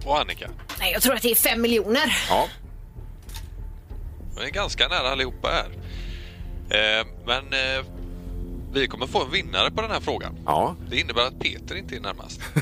[0.06, 0.50] Och Annika?
[0.80, 2.18] Nej, jag tror att det är fem miljoner.
[2.30, 2.48] Ja.
[4.40, 5.70] Vi är ganska nära allihopa här.
[6.70, 7.86] Eh, men eh,
[8.74, 10.38] vi kommer få en vinnare på den här frågan.
[10.46, 10.76] Ja.
[10.90, 12.42] Det innebär att Peter inte är närmast.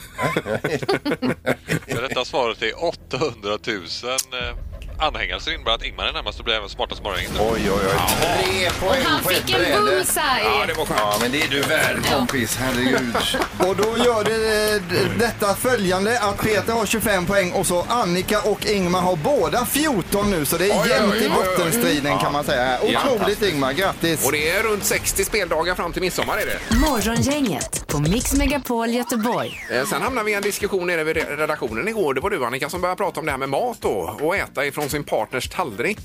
[1.87, 4.70] För detta svaret är 800 000 eh,
[5.01, 5.39] anhängare.
[5.39, 7.19] Så det innebär att Ingmar är närmast och blir även smartast morgon.
[7.39, 8.15] Oj, oj, oj.
[8.43, 9.81] Tre poäng Han på ett fick en bräde.
[9.81, 10.43] bullseye.
[10.43, 10.99] Ja, det var skönt.
[10.99, 12.55] Ja, men det är du värd kompis.
[12.57, 13.15] Herregud.
[13.67, 17.85] Och då gör det eh, d- detta följande att Peter har 25 poäng och så
[17.89, 21.27] Annika och Ingmar har båda 14 nu så det är Oj, oj, jämnt oj, i
[21.27, 21.45] oj, oj.
[21.57, 22.77] bottenstriden kan man säga.
[22.87, 22.99] Ja.
[23.15, 24.25] Otroligt Ingmar, grattis!
[24.25, 26.75] Och det är runt 60 speldagar fram till midsommar är det.
[26.75, 29.65] Morgongänget på Mix Megapol Göteborg.
[29.71, 32.13] Eh, Sen hamnade vi i en diskussion nere vid re- redaktionen igår.
[32.13, 34.65] Det var du Annika som började prata om det här med mat då och äta
[34.65, 35.97] ifrån sin partners tallrik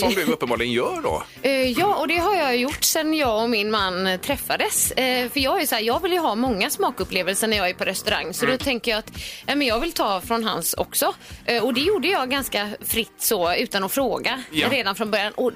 [0.00, 1.22] som du uppenbarligen gör då.
[1.42, 4.90] Eh, ja, och det har jag gjort sen jag och min man träffades.
[4.90, 7.74] Eh, för jag är så här, jag vill ju ha många smakupplevelser när jag är
[7.74, 8.34] på restaurang.
[8.34, 9.10] Så då tänker jag att
[9.46, 11.14] eh, men jag vill ta från hans också.
[11.44, 14.68] Eh, och det gjorde jag ganska fritt så utan att fråga Ja.
[14.70, 15.32] redan från början.
[15.32, 15.52] Och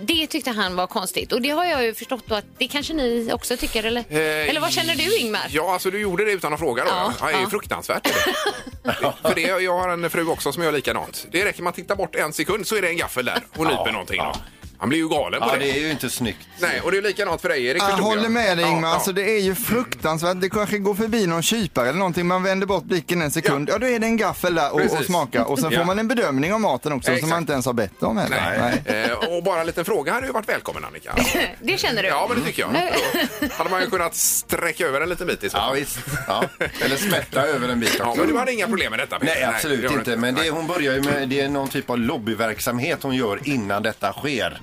[0.00, 1.32] det tyckte han var konstigt.
[1.32, 3.84] Och det har jag ju förstått då att det kanske ni också tycker.
[3.84, 5.46] Eller, Eh, eller vad känner du Ingmar?
[5.48, 6.90] Ja, alltså du gjorde det utan att fråga då?
[6.90, 7.50] Ja, Ja, det är ju ja.
[7.50, 8.06] fruktansvärt.
[8.06, 9.12] Är det.
[9.28, 11.26] För det, jag har en fru också som gör likadant.
[11.30, 13.92] Det räcker man tittar bort en sekund så är det en gaffel där och nyper
[13.92, 14.18] någonting.
[14.18, 14.34] Då.
[14.80, 15.58] Han blir ju galen på Ja, det.
[15.58, 16.48] det är ju inte snyggt.
[16.58, 17.82] Nej, och det är likadant för dig Erik.
[17.82, 18.94] Jag förstod håller med dig Ingmar, ja.
[18.94, 20.40] alltså, det är ju fruktansvärt.
[20.40, 23.68] Det kanske går förbi någon kypare eller någonting, man vänder bort blicken en sekund.
[23.72, 25.06] Ja, då är det en gaffel där och, och Precis.
[25.06, 25.44] smaka.
[25.44, 25.78] Och sen Ja.
[25.78, 27.20] får man en bedömning av maten också Exakt.
[27.20, 28.80] som man inte ens har bett om heller.
[28.86, 29.04] Nej.
[29.04, 31.14] Eh, och bara en liten fråga hade ju varit välkommen Annika.
[31.62, 32.08] Det känner du?
[32.08, 32.70] Ja, men det tycker jag.
[33.40, 35.74] Då hade man ju kunnat sträcka över en liten bit i så Ja, fall.
[35.76, 35.98] visst.
[36.26, 36.44] Ja.
[36.84, 38.20] Eller smätta över en bit Ja, också.
[38.20, 39.18] men du hade inga problem med detta?
[39.18, 39.34] Peter?
[39.34, 40.16] Nej, absolut det har du inte.
[40.16, 40.50] Men det, Nej.
[40.50, 44.60] hon börjar ju med det är någon typ av lobbyverksamhet hon gör innan detta sker.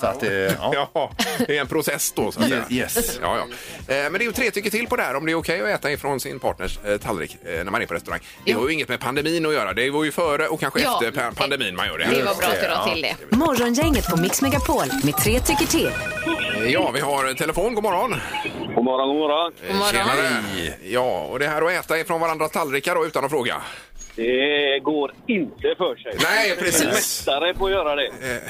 [0.00, 0.88] Så att, eh, ja.
[0.94, 1.10] Ja,
[1.46, 2.64] det är en process då så att säga.
[2.70, 3.18] Yes.
[3.22, 3.44] Ja, ja.
[3.94, 5.60] Eh, Men det är ju tre tycker till på det här om det är okej
[5.62, 8.20] att äta ifrån sin partners eh, tallrik eh, när man är på restaurang.
[8.46, 9.72] Det har ju inget med pandemin att göra.
[9.72, 11.00] Det var ju före och kanske Ja.
[11.04, 12.04] efter pa- pandemin man gör det.
[12.04, 13.36] Det var bra att du la till det.
[13.36, 15.90] Morgongänget på Mix Megapol med tre tycker till.
[16.68, 17.74] Ja, vi har telefon.
[17.74, 18.14] God morgon.
[18.74, 19.52] God morgon, god morgon.
[19.68, 19.92] God morgon.
[19.92, 20.74] Tjenare.
[20.82, 23.56] Ja, och det här att äta ifrån varandras tallrikar då utan att fråga.
[24.22, 26.12] Det går inte för sig.
[26.22, 26.84] Nej, precis.
[26.84, 28.10] mästare på att göra det.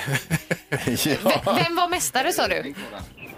[1.24, 1.42] ja.
[1.64, 2.74] Vem var mästare sa du?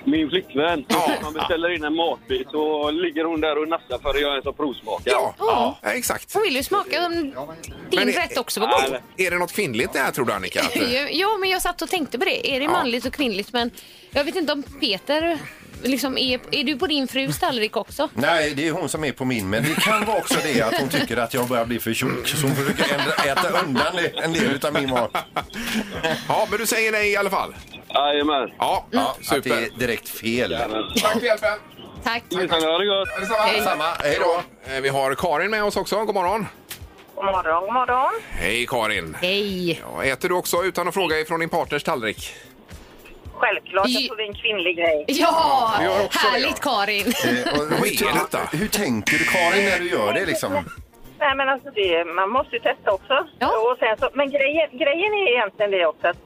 [0.05, 0.85] Min flickvän.
[0.89, 1.13] Ja.
[1.23, 4.45] Man beställer in en matbit så ligger hon där och nassar för att jag ens
[4.45, 5.03] har provsmakat.
[5.07, 5.79] Ja, ja.
[5.83, 6.35] exakt.
[6.35, 7.33] Hon vill ju smaka om din
[7.91, 8.97] Men är- rätt också var god.
[9.17, 10.61] Är det något kvinnligt det här tror du Annika?
[10.61, 12.57] Att, eh, Ja, men jag satt och tänkte på det.
[12.57, 13.53] Är det manligt och kvinnligt?
[13.53, 13.71] Men
[14.11, 15.39] jag vet inte om Peter,
[15.83, 18.09] liksom är, är du på din frus tallrik också?
[18.15, 19.51] Nej, det är hon som är på min.
[19.51, 22.29] Men det kan vara också det att hon tycker att jag börjar bli för tjock.
[22.29, 25.11] Så hon försöker ändra, äta undan en del av min mat.
[26.29, 27.55] Ja, men du säger nej i alla fall?
[27.95, 28.51] Jajamän.
[28.59, 29.51] Ja, Ja, att det super.
[29.51, 30.57] är direkt fel.
[31.03, 31.59] Tack för hjälpen.
[32.05, 32.23] Tack.
[32.31, 33.09] Minsann, ha det gott.
[33.21, 33.65] Detsamma.
[33.65, 33.85] Samma.
[33.85, 34.43] Hej då.
[34.75, 36.05] Eh, Vi har Karin med oss också.
[36.05, 36.47] God morgon.
[37.15, 38.11] God morgon, god morgon.
[38.31, 39.17] Hej Karin.
[39.21, 39.83] Hej.
[39.97, 42.33] Ja, äter du också utan att fråga ifrån din partners tallrik?
[43.41, 45.05] Självklart, jag tror det är en kvinnlig grej.
[45.09, 45.73] Ja,
[46.05, 47.07] också det, härligt Karin.
[47.07, 48.39] Eh, och Vad hur, är detta?
[48.53, 50.53] hur tänker du Karin när du gör det liksom?
[51.19, 53.27] Nej, men alltså det, man måste ju testa också.
[53.39, 53.49] Ja.
[53.49, 56.17] Och sen så, men grejen, grejen är egentligen det också att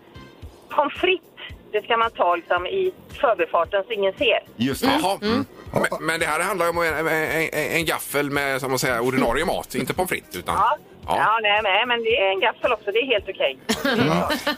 [0.69, 1.27] pommes frites,
[1.73, 4.39] det ska man ta liksom i förbifarten så ingen ser.
[4.57, 5.01] Just det.
[5.03, 5.19] Jaha.
[5.23, 5.45] Mm.
[5.73, 9.01] Men, men det här handlar ju om en, en, en gaffel med som man säger,
[9.01, 10.37] ordinarie mat, inte pommes frites.
[10.37, 11.39] Utan, Ja, ja.
[11.43, 13.59] nej, nej, men det är en gaffel också, det är helt okej.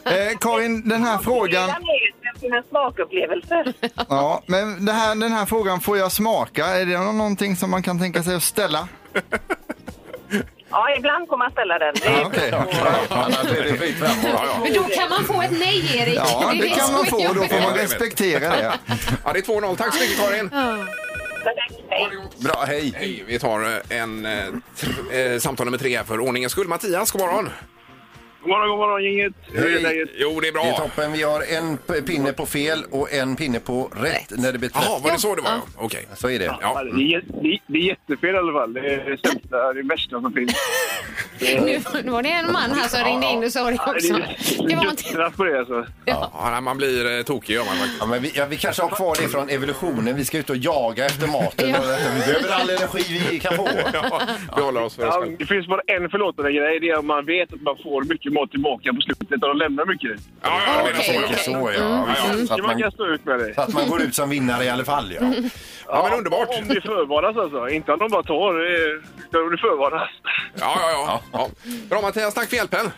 [0.05, 1.69] Eh, Karin, den här frågan...
[1.69, 3.65] Frågan är ju en smakupplevelse.
[4.09, 6.67] Ja, men det här, den här frågan, får jag smaka?
[6.67, 8.89] Är det någonting som man kan tänka sig att ställa?
[10.71, 11.95] Ja, ibland kommer man ställa den.
[11.95, 12.53] Det är Ja, okej.
[13.11, 14.17] Annars är det fritt framåt.
[14.25, 14.61] Ja, ja.
[14.63, 16.17] Men då kan man få ett nej, Erik.
[16.17, 17.19] Ja, det kan man är få.
[17.19, 18.73] Då får man respektera det.
[19.25, 19.77] ja, det är 2-0.
[19.77, 20.51] Tack så mycket Karin.
[22.39, 22.93] Bra, hej.
[22.97, 24.31] Hej, vi tar eh, en eh,
[24.77, 26.69] tr- eh, samtal nummer tre här för ordningens skull.
[26.69, 27.49] Mattias, god morgon.
[28.41, 29.33] God morgon, god morgon gänget.
[29.53, 30.09] Hur är läget?
[30.17, 30.77] Jo, det är Det är bra.
[30.79, 31.13] toppen.
[31.13, 34.71] Vi har en p- pinne på fel och en pinne på rätt när det blir.
[34.75, 35.51] Jaha, var det så det var?
[35.51, 35.61] Ja.
[35.77, 36.09] Okej.
[36.15, 36.45] Så är det.
[36.45, 36.59] Ja.
[36.63, 38.73] Ja, det, är, jä- det, är- det är jättefel i alla fall.
[38.75, 40.53] Det är det sämsta, det värsta som finns.
[41.65, 44.13] Nu, nu var det en man här som ringde in och sa det Ja, också.
[44.13, 44.87] det var inte...
[44.87, 45.87] dödsstraff på det alltså.
[46.05, 47.97] Ja, man blir eh, tokig gör man faktiskt.
[48.01, 50.17] Ja, men vi, ja, vi kanske har kvar det från evolutionen.
[50.17, 51.71] Vi ska ut och jaga efter maten.
[51.77, 51.79] Ja.
[51.81, 52.11] Och detta.
[52.15, 53.69] Vi behöver all energi vi kan få.
[53.93, 54.21] Ja,
[54.57, 55.37] vi håller oss för oss Ja, själva.
[55.39, 56.81] det finns bara en förlåtande grej.
[56.81, 59.57] Det är om man vet att man får mycket mat tillbaka på slutet och de
[59.57, 60.11] lämnar mycket.
[60.43, 61.57] Ja, ja, det är Okej, så.
[61.59, 61.75] okej.
[61.77, 62.07] Så, ja.
[62.41, 63.55] Så Så, att man man, kan stå ut med det.
[63.55, 65.13] så att man går ut som vinnare i alla fall.
[65.21, 65.27] Ja.
[65.89, 66.49] Ja, men underbart.
[66.59, 67.69] Om det förvarnas alltså.
[67.69, 68.53] Inte om de bara tar.
[69.25, 70.09] Utan om det förvarnas.
[70.61, 71.23] Ja, ja, ja.
[71.33, 71.49] Ja.
[71.89, 72.91] Bra Mattias, tack för hjälpen.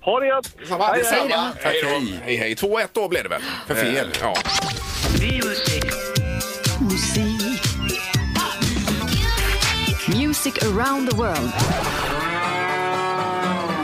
[0.00, 0.54] Ha det gött!
[0.68, 0.86] Samma.
[0.86, 1.20] Hej, hej.
[1.28, 1.52] Detsamma.
[1.62, 1.88] Hej då.
[2.24, 2.54] Hej, hej.
[2.54, 3.42] 2-1 då blev det väl?
[3.66, 3.96] För fel.
[3.96, 4.34] Eh, Ja.
[10.08, 11.52] Music around the world.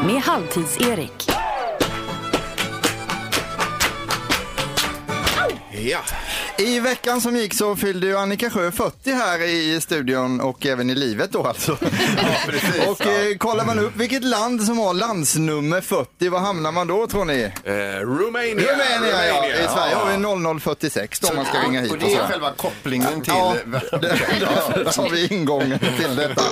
[0.06, 1.28] Med Halvtids-Erik.
[5.70, 6.00] ja.
[6.58, 10.90] I veckan som gick så fyllde ju Annika Sjö 40 här i studion och även
[10.90, 11.72] i livet då alltså.
[12.88, 17.06] och eh, kollar man upp vilket land som har landsnummer 40, var hamnar man då
[17.06, 17.42] tror ni?
[17.64, 18.54] Eh, Romania.
[18.54, 20.10] Rumänien ja, i Sverige har
[20.52, 21.92] vi 0046 då om man ska ringa hit.
[21.92, 23.32] Och det är själva kopplingen till...
[23.36, 26.42] Ja, där, där har vi ingången till detta.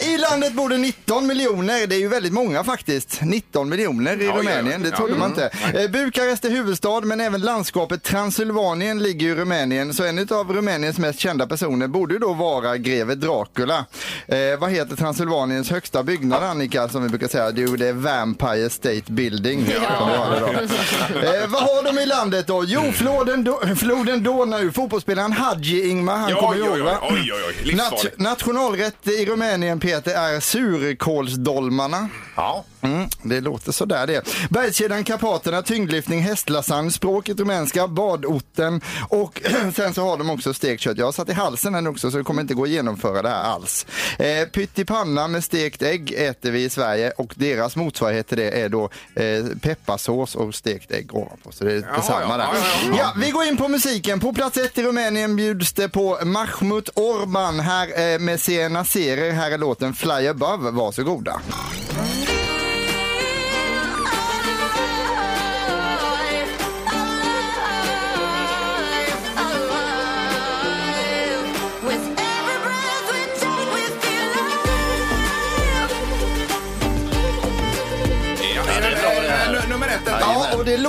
[0.00, 3.18] I landet bor det 19 miljoner, det är ju väldigt många faktiskt.
[3.22, 4.96] 19 miljoner i Ja, Rumänien, det ja.
[4.96, 5.44] trodde man Mm.
[5.44, 5.80] inte.
[5.82, 9.94] Eh, Bukarest är huvudstad men även landskapet Transylvanien ligger i Rumänien.
[9.94, 13.84] Så en av Rumäniens mest kända personer borde ju då vara greve Dracula.
[14.26, 17.52] Eh, vad heter Transylvaniens högsta byggnad Annika som vi brukar säga?
[17.56, 19.66] Jo det är Vampire State Building.
[19.66, 20.46] Då?
[21.20, 22.64] Eh, vad har de i landet då?
[22.66, 26.98] Jo floden, do, floden Donau, fotbollsspelaren Hadji Ingmar, han Ja, kommer ihåg va?
[27.02, 28.18] oj, oj, oj, livsfarligt.
[28.18, 32.08] nationalrätt i Rumänien Peter är surkålsdolmarna.
[32.36, 32.64] Ja.
[32.80, 34.22] Mm, det låter sådär det.
[34.50, 39.35] Bergskedjan Karpaterna, tyngdlyftning, hästlasagne, språket rumänska, badotten och
[39.74, 40.98] sen så har de också stekt kött.
[40.98, 43.28] Jag har satt i halsen nu också så det kommer inte gå att genomföra det
[43.28, 43.86] här alls.
[44.18, 48.68] Eh, pyttipanna med stekt ägg äter vi i Sverige och deras motsvarighet till det är
[48.68, 51.52] då eh, pepparsås och stekt ägg ovanpå.
[51.52, 52.44] Så det är Jaha, detsamma ja, där.
[52.44, 52.96] ja, ja, ja.
[52.98, 54.20] Ja, vi går in på musiken.
[54.20, 59.32] På plats ett i Rumänien bjuds det på Mahmut Orban här eh, med Sena Serer.
[59.32, 60.70] Här är låten Fly Above.
[60.70, 61.40] Varsågoda.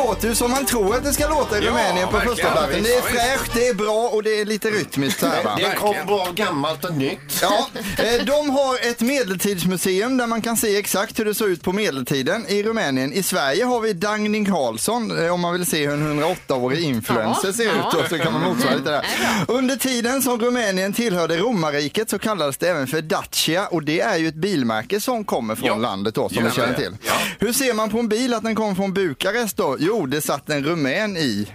[0.07, 2.35] Låter ju som man tror att det ska låta i Ja, Rumänien på verkligen.
[2.35, 2.83] första platsen.
[2.83, 3.07] Det är visst.
[3.07, 5.53] fräscht, det är bra och det är lite rytmiskt så här va?
[5.57, 7.36] Det är en kombo av gammalt och nytt.
[7.41, 11.63] Ja, eh, de har ett medeltidsmuseum där man kan se exakt hur det såg ut
[11.63, 13.13] på medeltiden i Rumänien.
[13.13, 17.47] I Sverige har vi Dagny Carlsson, eh, om man vill se hur en 108-årig influencer
[17.47, 17.71] Ja, ser ja.
[17.71, 19.05] ut då, så kan man motsvara lite där.
[19.47, 24.17] Under tiden som Rumänien tillhörde romarriket så kallades det även för Dacia och det är
[24.17, 25.75] ju ett bilmärke som kommer från Ja.
[25.75, 26.97] landet då som vi känner till.
[27.07, 27.13] ja.
[27.39, 29.77] Hur ser man på en bil att den kommer från Bukarest då?
[29.79, 31.47] Jo, det satt en rumän i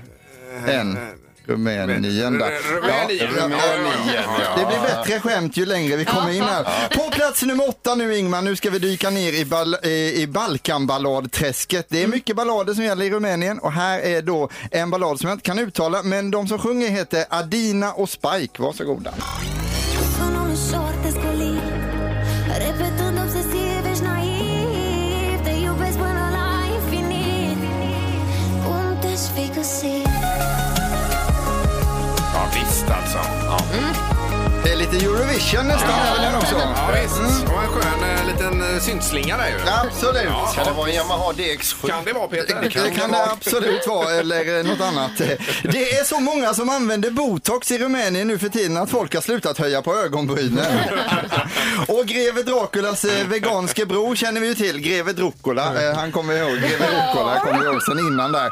[0.69, 0.99] en
[1.47, 2.75] Rumänien där.
[2.75, 3.35] Rumänien.
[3.37, 4.57] Ja, Rumänien, ja.
[4.57, 6.89] det blir bättre skämt ju längre vi kommer in här.
[6.89, 11.87] På plats nummer åtta nu Ingmar, nu ska vi dyka ner i, bal i Balkanballadträsket.
[11.89, 15.29] Det är mycket ballader som gäller i Rumänien och här är då en ballad som
[15.29, 18.63] jag inte kan uttala men de som sjunger heter Adina och Spike.
[18.63, 19.15] Varsågoda.
[20.71, 21.32] Son
[35.03, 36.55] Eurovision nästan över den också.
[36.55, 37.49] ja visst.
[37.49, 39.55] Och en skön eh, liten eh, syntslinga där ju.
[39.87, 40.55] Absolut.
[40.55, 41.89] Kan det vara en Yamaha DX7?
[41.89, 42.61] Kan det vara Peter?
[42.63, 45.11] Det kan det absolut vara, eller eh, något annat.
[45.63, 49.21] Det är så många som använder botox i Rumänien nu för tiden att folk har
[49.21, 50.79] slutat höja på ögonbrynen.
[51.89, 55.95] Och greve Draculas veganske bror känner vi ju till, greve Dracula.
[55.95, 58.51] Han kommer ihåg, greve Dracula kommer vi ihåg sen innan där.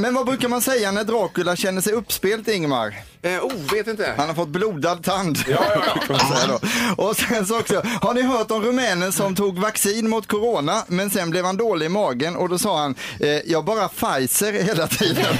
[0.00, 3.13] Men vad brukar man säga när Dracula känner sig uppspelt, Ingmar?
[3.24, 4.14] Eh, oh, vet inte.
[4.16, 5.38] Han har fått blodad tand.
[5.48, 6.18] Ja, ja, ja.
[6.18, 6.60] säga då.
[7.04, 11.10] Och sen så också, har ni hört om rumänen som tog vaccin mot corona men
[11.10, 14.86] sen blev han dålig i magen och då sa han, eh, jag bara Pfizer hela
[14.86, 15.24] tiden.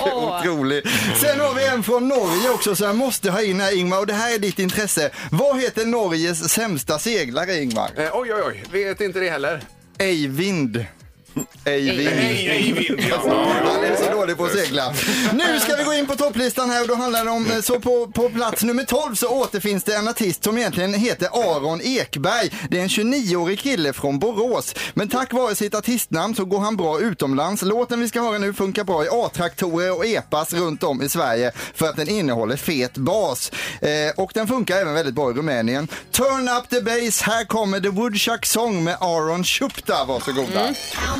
[0.00, 0.84] Otroligt.
[1.20, 4.06] Sen har vi en från Norge också som jag måste ha in här Ingmar och
[4.06, 5.10] det här är ditt intresse.
[5.30, 7.90] Vad heter Norges sämsta seglare Ingmar?
[7.96, 8.64] Eh, oj, oj, oj.
[8.72, 9.62] Vet inte det heller.
[9.98, 10.86] Eivind.
[11.64, 13.16] Eivind, ja.
[13.64, 14.94] Han är så dålig på att segla.
[15.32, 18.06] Nu ska vi gå in på topplistan här och då handlar det om, så på,
[18.06, 22.50] på plats nummer 12 så återfinns det en artist som egentligen heter Aron Ekberg.
[22.70, 24.74] Det är en 29-årig kille från Borås.
[24.94, 27.62] Men tack vare sitt artistnamn så går han bra utomlands.
[27.62, 31.52] Låten vi ska höra nu funkar bra i A-traktorer och epas runt om i Sverige
[31.74, 33.52] för att den innehåller fet bas.
[33.80, 35.88] Eh, och den funkar även väldigt bra i Rumänien.
[36.10, 40.04] Turn up the bass, här kommer The Woodchuck Song med Aron Shupta.
[40.04, 40.60] Varsågoda.
[40.94, 41.19] How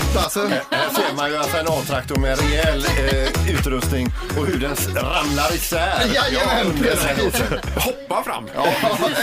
[0.00, 0.40] stort alltså.
[0.70, 5.54] Här ser man ju alltså en A-traktor med rejäl eh, utrustning och hur den ramlar
[5.54, 6.02] isär.
[6.14, 7.42] Jajamän, precis.
[7.76, 8.48] Hoppa fram.
[8.54, 8.66] Ja,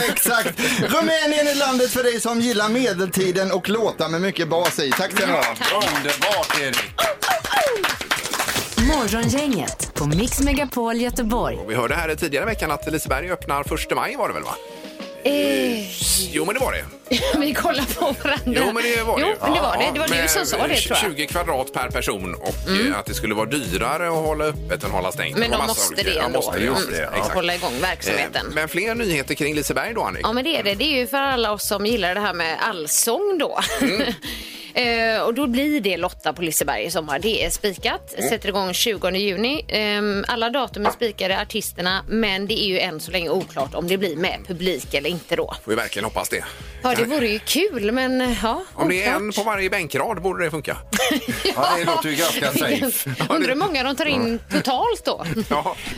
[0.10, 0.60] exakt.
[0.80, 4.92] Rumänien är landet för dig som gillar medeltiden och låtar med mycket bas i.
[4.92, 5.44] Tack ska ni ha.
[5.74, 6.94] Underbart Erik!
[8.88, 11.60] Morgongänget på Mix Megapol Göteborg.
[11.68, 14.56] Vi hörde här tidigare i veckan att Liseberg öppnar första maj var det väl va?
[15.24, 15.88] Eh,
[16.34, 16.86] Jo men det var det.
[17.40, 18.38] vi kollar på varandra.
[18.46, 19.92] Jo men det var det Jo, men det var det.
[19.94, 21.12] Det var du som sa det tror jag.
[21.12, 22.92] 20 kvadrat per person och Mm.
[22.92, 25.38] eh, att det skulle vara dyrare att hålla öppet än hålla stängt.
[25.38, 26.38] Men de massa måste olika- det Ja, ändå.
[26.40, 26.76] måste det, Mm.
[26.76, 27.36] just det, Att exakt.
[27.36, 28.48] hålla igång verksamheten.
[28.48, 30.22] Eh, Men fler nyheter kring Liseberg då Annika?
[30.28, 30.76] Ja, men det är det.
[30.76, 33.60] Det är ju för alla oss som gillar det här med allsång då.
[34.76, 35.16] Mm.
[35.16, 37.20] Eh, och då blir det Lotta på Liseberg i sommar.
[37.20, 38.14] Det är spikat.
[38.18, 38.30] Mm.
[38.30, 39.66] Sätter igång 20 juni.
[39.68, 43.88] Ehm, alla datum är spikade, artisterna, men det är ju än så länge oklart om
[43.88, 45.56] det blir med publik eller inte då.
[45.64, 46.44] Får vi verkligen hoppas det.
[46.84, 50.22] Ja, det vore ju kul, men eh, ja, Om det är en på varje bänkrad
[50.22, 50.78] borde det funka.
[51.56, 53.10] Ja, det låter ju ganska safe.
[53.30, 55.26] Undrar hur många de tar in totalt då.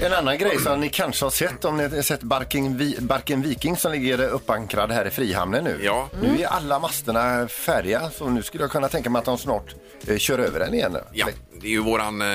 [0.01, 3.77] En annan grej som ni kanske har sett om ni har sett Barken, Barken Viking
[3.77, 5.79] som ligger uppankrad här i Frihamnen nu.
[5.83, 6.09] Ja.
[6.21, 9.75] Nu är alla masterna färdiga så nu skulle jag kunna tänka mig att de snart
[10.07, 10.97] eh, kör över den igen.
[11.11, 11.27] Ja,
[11.61, 12.21] det är ju våran...
[12.21, 12.27] Eh,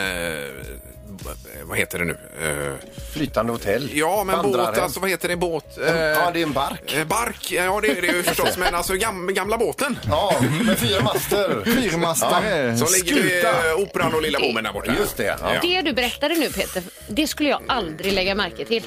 [1.64, 2.16] vad heter det nu?
[2.42, 2.74] Eh,
[3.14, 3.90] Flytande hotell.
[3.94, 4.82] ja, men båt, Vandrarhem.
[4.84, 5.36] alltså vad heter det?
[5.36, 5.64] Båt?
[5.76, 6.94] Ja, det är en bark.
[6.96, 9.98] Eh, bark, ja det är det ju förstås, men alltså gam, gamla båten.
[10.08, 10.34] Ja,
[10.66, 11.62] med fyra master.
[11.64, 12.76] Fyrmastare.
[12.76, 13.50] Som ligger vid eh,
[13.82, 14.92] Operan och Lilla Bommen där borta.
[14.98, 15.52] Just det, ja.
[15.62, 18.82] Det du berättade nu Peter, det skulle jag aldrig lägga märke till.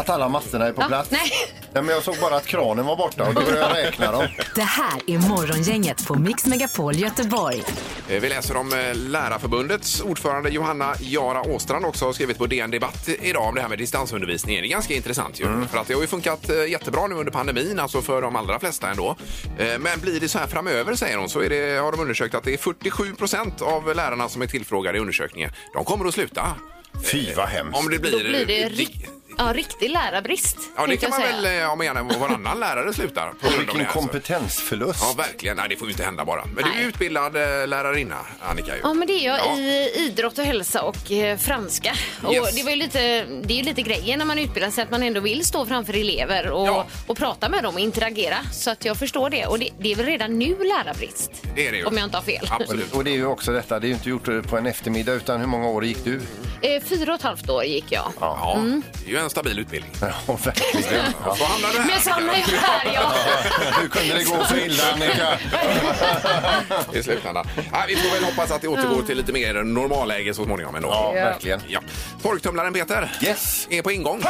[0.00, 1.10] Att alla masterna är på Ja, plats.
[1.10, 1.30] nej.
[1.72, 4.28] Nej, men jag såg bara att kranen var borta och då började jag räkna dem.
[4.54, 7.62] Det här är Morgongänget på Mix Megapol Göteborg.
[8.08, 12.70] Eh, Vi läser om eh, Lärarförbundets ordförande Johanna Jara Åstrand också har skrivit på DN
[12.70, 14.62] Debatt idag om det här med distansundervisningen.
[14.62, 15.46] Det är ganska intressant ju.
[15.70, 18.58] För att det har ju funkat eh, jättebra nu under pandemin, alltså för de allra
[18.58, 19.16] flesta ändå.
[19.58, 22.34] Eh, Men blir det så här framöver, säger hon, så är det, har de undersökt
[22.34, 25.50] att det är 47 procent av lärarna som är tillfrågade i undersökningen.
[25.74, 26.46] De kommer att sluta.
[27.04, 27.78] Fy vad hemskt.
[27.78, 28.10] Om det blir...
[28.12, 29.06] Då blir det rik-
[29.46, 30.56] ja, riktig lärarbrist.
[30.76, 31.72] Ja, det kan man väl säga.
[31.72, 33.28] eh, gärna varannan lärare slutar.
[33.28, 33.98] På grund av Vilken det, alltså.
[34.00, 35.00] kompetensförlust.
[35.02, 35.56] Ja, verkligen.
[35.56, 36.44] Nej, det får ju inte hända bara.
[36.44, 36.84] Men du är Nej.
[36.84, 38.74] utbildad eh, lärarinna, Annika.
[38.76, 38.80] Ju.
[38.82, 39.56] Ja, men det är jag Ja.
[39.56, 41.92] i idrott och hälsa och eh, franska.
[42.22, 42.54] Och Yes.
[42.54, 45.02] det, var ju lite, det är ju lite grejen när man utbildar sig att man
[45.02, 46.86] ändå vill stå framför elever och, Ja.
[47.06, 48.36] och prata med dem och interagera.
[48.52, 49.46] Så att jag förstår det.
[49.46, 51.30] Och det, det är väl redan nu lärarbrist?
[51.54, 51.84] Det är det ju.
[51.84, 52.48] Om jag inte har fel.
[52.50, 52.92] Absolut.
[52.92, 55.40] Och det är ju också detta, det är ju inte gjort på en eftermiddag utan
[55.40, 56.20] hur många år gick du?
[56.62, 58.12] Eh, fyra och ett halvt år gick jag.
[58.20, 58.82] Ja, Mm.
[59.04, 59.92] det är ju en stabil utbildning.
[60.00, 61.04] Ja, verkligen.
[61.24, 61.36] Ja.
[61.38, 61.86] Då hamnar du här.
[61.86, 63.12] Men Sanna är ju här, ja.
[63.80, 65.38] Hur kunde det gå så illa Annika?
[66.98, 67.46] I slutändan.
[67.72, 70.88] Ja, vi får väl hoppas att det återgår till lite mer normalläge så småningom ändå.
[70.88, 71.60] Ja, verkligen.
[71.68, 71.80] Ja.
[72.22, 73.66] Torktumlaren Peter Yes.
[73.70, 74.22] är på ingång.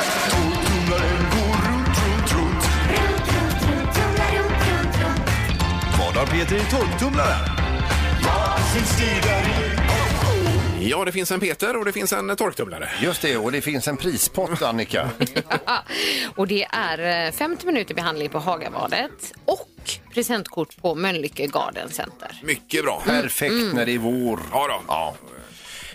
[5.99, 7.47] Vad har Peter i torktumlaren?
[10.81, 12.91] Ja, det finns en Peter och det finns en torktumlare.
[13.03, 15.11] Just det, och det finns en prispott Annika.
[16.37, 19.69] Och det är eh, 50 minuter behandling på Hagabadet och
[20.15, 22.41] presentkort på Mölnlycke Garden Center.
[22.43, 23.03] Mycket bra.
[23.07, 24.41] Perfekt när det är vår.
[24.53, 24.83] Ja, då.
[24.89, 25.15] Ja.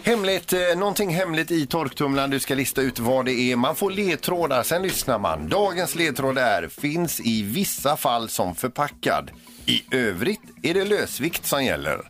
[0.03, 2.29] Hemligt, eh, någonting hemligt i torktumlaren.
[2.29, 3.55] Du ska lista ut vad det är.
[3.55, 5.49] Man får ledtrådar, sen lyssnar man.
[5.49, 9.31] Dagens ledtråd är finns i vissa fall som förpackad.
[9.65, 12.01] I övrigt är det lösvikt som gäller.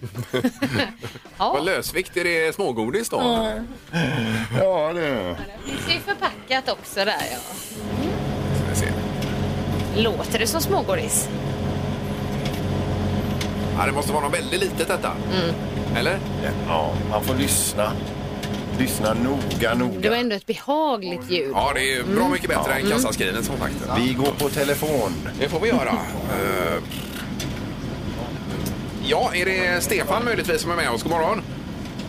[1.38, 3.16] Vad lösvikt, är det smågodis då?
[4.60, 5.00] Ja, det
[5.86, 7.38] Det är förpackat också där ja.
[8.54, 8.86] Ska vi se.
[10.02, 11.28] Låter det som smågodis?
[13.78, 15.12] Ja, det måste vara något väldigt litet detta.
[15.34, 15.54] Mm.
[15.96, 16.18] Eller?
[16.68, 17.92] Ja, man får lyssna.
[18.78, 20.16] Lyssna noga, Det var noga.
[20.16, 21.50] ändå ett behagligt ljud.
[21.54, 23.74] Ja, det är bra mycket bättre än kassaskrinet som sagt.
[23.98, 25.28] Vi går på telefon.
[25.38, 25.92] Det får vi göra.
[26.30, 26.82] Eh,
[29.02, 31.02] Ja, är det Stefan möjligtvis som är med oss?
[31.02, 31.42] God morgon.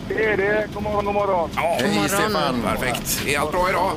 [0.08, 0.68] Det är det.
[0.74, 1.50] God morgon, god morgon.
[1.56, 2.62] Ja, Hej Stefan.
[2.62, 3.22] perfekt.
[3.26, 3.90] Är allt bra idag?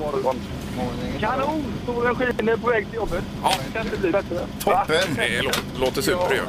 [1.20, 1.64] Kanon!
[1.86, 3.24] Solen skiner på väg till jobbet.
[3.44, 3.54] Ja.
[3.74, 4.40] Kan inte bli bättre.
[4.64, 5.16] Toppen.
[5.16, 6.42] Det lå- låter super ju.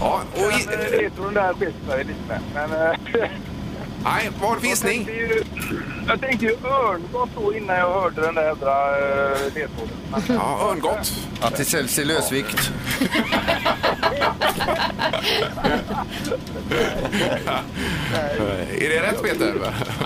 [0.00, 0.40] Ja, och
[0.72, 2.40] eh, Retron där spetsar vi lite med.
[2.54, 2.96] Men, eh,
[4.04, 4.98] nej, för gissning?
[4.98, 5.42] Jag tänkte ju,
[6.08, 9.96] jag tänkte ju örngott då innan jag hörde den där jädra uh, ledtråden.
[10.28, 11.12] Ja, örngott.
[11.40, 12.70] Att det säljs i lösvikt.
[18.80, 19.54] Är det rätt Peter?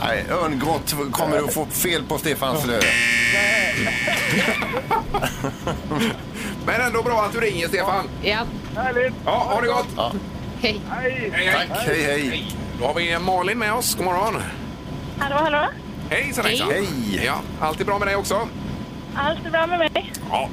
[0.06, 2.80] Nej, örngott kommer att få fel på Stefanslö.
[6.66, 8.08] Men ändå bra att du ringer Stefan.
[8.22, 8.46] Ja.
[8.76, 9.14] Härligt!
[9.24, 9.88] Ja, ha det gott.
[9.96, 10.12] Ja.
[10.62, 10.80] Hej.
[10.90, 11.30] Hej!
[11.32, 11.68] Hej, hej.
[11.68, 12.52] Tack, hej, hej.
[12.80, 13.94] Då har vi Malin med oss.
[13.94, 14.42] God morgon.
[15.18, 15.68] Hallå, hallå?
[16.10, 16.68] Hejsan hejsan.
[16.70, 17.20] Hej.
[17.24, 18.48] Ja, allt är bra med dig också?
[19.14, 20.12] Allt är bra med mig?
[20.30, 20.48] Ja,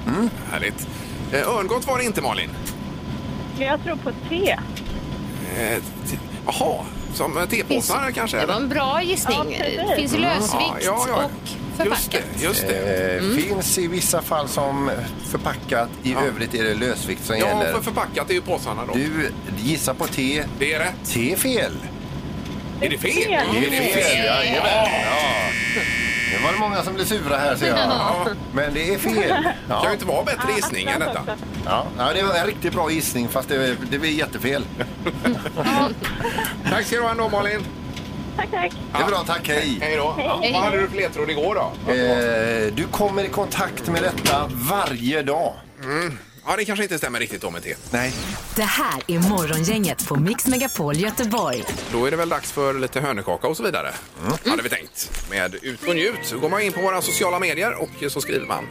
[0.52, 0.88] härligt.
[1.34, 2.50] Eh, Örngott var det inte Malin?
[3.60, 4.52] Jag tror på te.
[4.52, 5.78] Eh,
[6.10, 8.38] t- Jaha, som eh, tepåsar kanske?
[8.40, 9.38] Det var en bra gissning.
[9.38, 9.78] Ja, precis.
[9.90, 11.16] det finns i lösvikt Ja, ja, ja.
[11.26, 11.32] och
[11.86, 12.42] Just det, förpackat.
[12.44, 13.18] just det.
[13.18, 14.92] Eh, Finns i vissa fall som
[15.32, 15.90] förpackat.
[16.04, 17.74] I övrigt är det lösvikt som Ja, gäller.
[17.74, 18.94] för förpackat är ju påsarna då.
[18.94, 20.44] Du gissar på T.
[20.60, 20.96] Det är rätt.
[21.06, 21.72] T är fel.
[22.82, 23.12] Är det fel?
[23.12, 23.34] fel?
[23.34, 24.26] Är det fel?
[24.26, 24.90] Jajamän.
[25.06, 25.48] Ja.
[26.38, 28.28] Nu var det många som blev sura här ser jag.
[28.54, 29.16] Men det är fel.
[29.16, 29.54] Det kan ju
[29.88, 29.92] Ja.
[29.94, 31.22] inte vara bättre gissning än detta.
[31.66, 31.86] Ja.
[31.98, 34.66] ja, det var en riktigt bra gissning fast det, det blev jättefel.
[36.70, 37.62] Tack ska du ha ändå Malin.
[38.38, 38.72] Tack, tack.
[38.98, 39.48] Det är bra, tack.
[39.48, 39.78] Hej.
[39.82, 40.16] Hej då.
[40.18, 40.54] Ja, Hej.
[40.54, 41.92] vad hade du för ledtråd igår då?
[41.92, 45.54] Eh, du kommer i kontakt med detta varje dag.
[46.46, 47.76] Ja, det kanske inte stämmer riktigt då med te.
[47.92, 48.14] Nej.
[48.56, 51.64] Det här är Morgongänget på Mix Megapol Göteborg.
[51.92, 53.92] Då är det väl dags för lite hönökaka och så vidare.
[54.46, 55.28] Hade vi tänkt.
[55.30, 56.20] Med Ut och njut.
[56.24, 58.68] Så går man in på våra sociala medier och så skriver man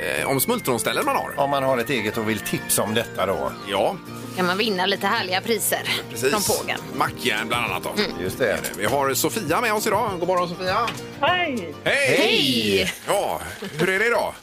[0.00, 1.32] eh, om smultronställen man har.
[1.36, 3.52] Om man har ett eget och vill tipsa om detta då.
[3.70, 3.96] Ja,
[4.36, 6.30] kan man vinna lite härliga priser precis.
[6.30, 6.80] från Pågen.
[6.94, 7.90] Mackjärn bland annat då.
[8.22, 8.58] Just det.
[8.76, 10.10] Vi har Sofia med oss idag.
[10.18, 10.88] God morgon Sofia.
[11.20, 11.74] Hej!
[11.84, 12.16] Hej!
[12.18, 12.92] Hej!
[13.06, 13.40] Ja,
[13.78, 14.34] hur är det idag?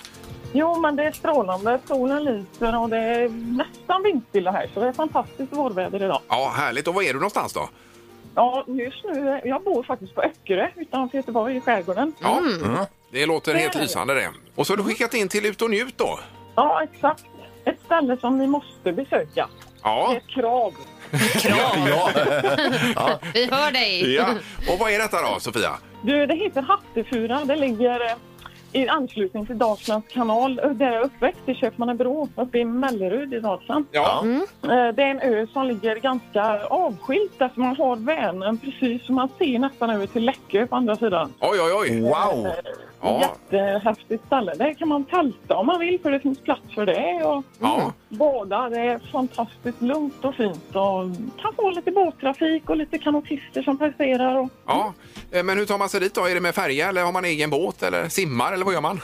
[0.57, 1.79] Jo, men det är strålande.
[1.87, 4.69] Solen lyser och det är nästan vindstilla här.
[4.73, 6.21] Så det är fantastiskt vårväder idag.
[6.29, 6.87] Ja, härligt.
[6.87, 7.69] Och var är du någonstans då?
[8.35, 12.13] Ja, just nu, jag bor faktiskt på Öckerö utanför Göteborg i skärgården.
[12.21, 12.77] Ja, Mm.
[13.11, 13.81] det låter Det helt det.
[13.81, 14.29] lysande det.
[14.55, 16.19] Och så har du skickat in till Ut och njut då?
[16.55, 17.23] Ja, exakt.
[17.65, 19.25] Ett ställe som ni måste besöka.
[19.35, 19.47] Det är
[19.83, 20.15] Ja.
[20.17, 20.73] ett krav.
[22.95, 23.19] Ja.
[23.33, 24.13] Vi hör dig.
[24.15, 24.25] ja.
[24.73, 25.71] Och vad är detta då, Sofia?
[26.01, 27.45] Du, det heter Hattefura.
[27.45, 28.11] Det ligger eh,
[28.75, 30.55] i anslutning till Dalslands kanal.
[30.55, 33.85] Där jag är uppväxt, i Köpmannebro, uppe i Mellerud i Dalsland.
[33.91, 34.23] Ja.
[34.63, 39.15] Eh, Det är en ö som ligger ganska avskilt där man har Vänern precis som
[39.15, 41.33] man ser nästan över till Läckö på andra sidan.
[41.39, 42.01] Oj, oj, oj.
[42.01, 42.47] Wow!
[43.05, 43.21] Ja.
[43.51, 44.53] Jättehäftigt ställe.
[44.55, 47.23] Där kan man tälta om man vill för det finns plats för det.
[47.23, 47.93] Och Ja.
[48.09, 48.69] bada.
[48.69, 51.03] Det är fantastiskt lugnt och fint och
[51.41, 54.35] kan få lite båttrafik och lite kanotister som passerar.
[54.35, 54.93] Och, ja.
[55.31, 56.25] Eh, Men hur tar man sig dit då?
[56.25, 59.01] Är det med färja eller har man egen båt eller simmar eller vad gör man?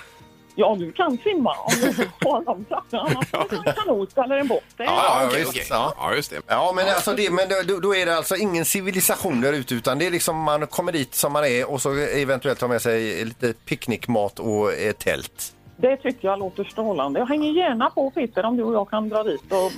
[0.55, 1.87] Ja, du kan simma om du
[2.29, 3.03] har de trakterna.
[3.03, 4.63] Annars får du en kanot eller en båt.
[4.77, 5.49] Det är- Ja, ja, okej, visst.
[5.51, 5.65] okej.
[5.69, 5.93] Ja.
[5.97, 6.41] Ja, just det.
[6.47, 9.99] Ja, men, alltså det, men då, då är det alltså ingen civilisation där ute utan
[9.99, 13.25] det är liksom man kommer dit som man är och så eventuellt tar med sig
[13.25, 15.53] lite picknickmat och ett tält.
[15.77, 17.19] Det tycker jag låter strålande.
[17.19, 19.71] Jag hänger gärna på Peter om du och jag kan dra dit och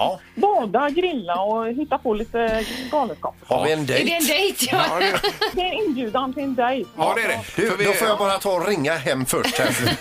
[0.00, 0.20] Ja.
[0.34, 3.34] bada, grilla och hitta på lite galenskap.
[3.46, 4.14] Har vi en Är det dejt?
[4.16, 4.66] en dejt?
[4.72, 4.84] Ja.
[4.90, 5.20] Ja, det,
[5.52, 6.90] Det är en inbjudan till en dejt.
[6.96, 7.40] ja, det är det.
[7.56, 9.58] Du, vi, då får jag bara ta och ringa hem först.
[9.58, 9.98] Här.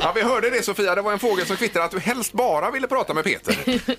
[0.00, 2.70] ja, vi hörde det Sofia, det var en fågel som kvittrade att du helst bara
[2.70, 3.56] ville prata med Peter.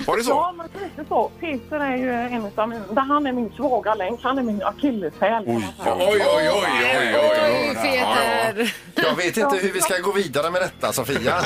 [0.07, 0.31] Var det så?
[0.31, 1.31] Ja, men lite så.
[1.39, 4.19] Peter är ju en av min, han är min svaga länk.
[4.23, 5.45] Han är min akilleshäl.
[5.45, 5.95] kan man säga.
[5.99, 6.59] Oj, oj, oj, oj,
[6.99, 7.75] oj, Oj, oj.
[7.75, 8.73] Peter.
[8.95, 11.41] Jag vet inte hur vi ska gå vidare med detta, Sofia.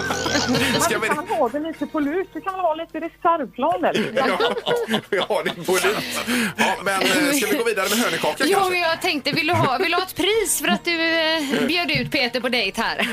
[0.80, 1.08] Ska vi...
[1.08, 2.30] kan ha det lite på lut.
[2.34, 4.12] Du kan ha lite reservplan där.
[4.16, 5.98] Ja, vi har det på lut.
[6.58, 8.78] Ja, men eh, ska vi gå vidare med hönökaka Jo, kanske?
[8.80, 11.92] jag tänkte, vill du, ha, vill du ha ett pris för att du eh, bjöd
[11.92, 13.08] ut Peter på dejt här?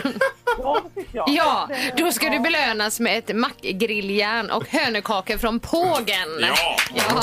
[0.58, 1.28] Ja, det tycker jag.
[1.28, 2.32] Ja, Det- då ska ja.
[2.32, 6.28] du belönas med ett mackgrilljärn och hönökakor från Pågen.
[6.40, 6.76] Ja.
[6.94, 7.22] ja.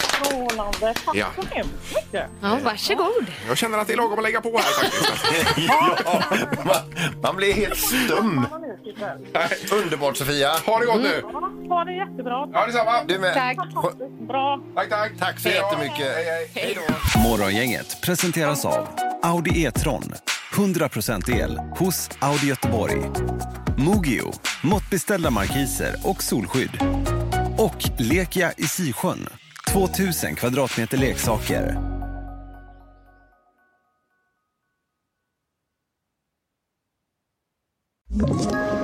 [0.00, 0.94] Strålande.
[1.04, 1.26] Tack Ja.
[1.36, 2.26] så hemskt mycket.
[2.42, 3.26] Ja, varsågod.
[3.48, 5.58] Jag känner att det är lagom att lägga på här faktiskt.
[5.68, 5.96] Ja,
[6.64, 8.46] man, man blir helt stum.
[9.82, 10.50] Underbart, Sofia.
[10.66, 11.22] Ha det gott nu!
[11.22, 11.30] Ja,
[11.68, 12.48] ha det jättebra.
[12.52, 13.04] Ja, detsamma.
[13.08, 13.34] Du med.
[13.34, 13.56] Tack.
[14.28, 14.60] Bra.
[14.74, 15.12] Tack, tack.
[15.18, 15.66] Tack så Hej då.
[15.66, 16.14] jättemycket.
[16.16, 16.78] Hej, hej.
[17.24, 18.88] Morgongänget presenteras av
[19.22, 20.12] Audi E-tron.
[20.52, 23.00] 100% el hos Audi Göteborg.
[23.76, 24.32] Mogio,
[24.62, 26.70] måttbeställda markiser och solskydd.
[27.58, 29.28] Och Lekia i Sisjön.
[29.72, 31.76] 2000 kvadratmeter leksaker.
[38.14, 38.83] Ett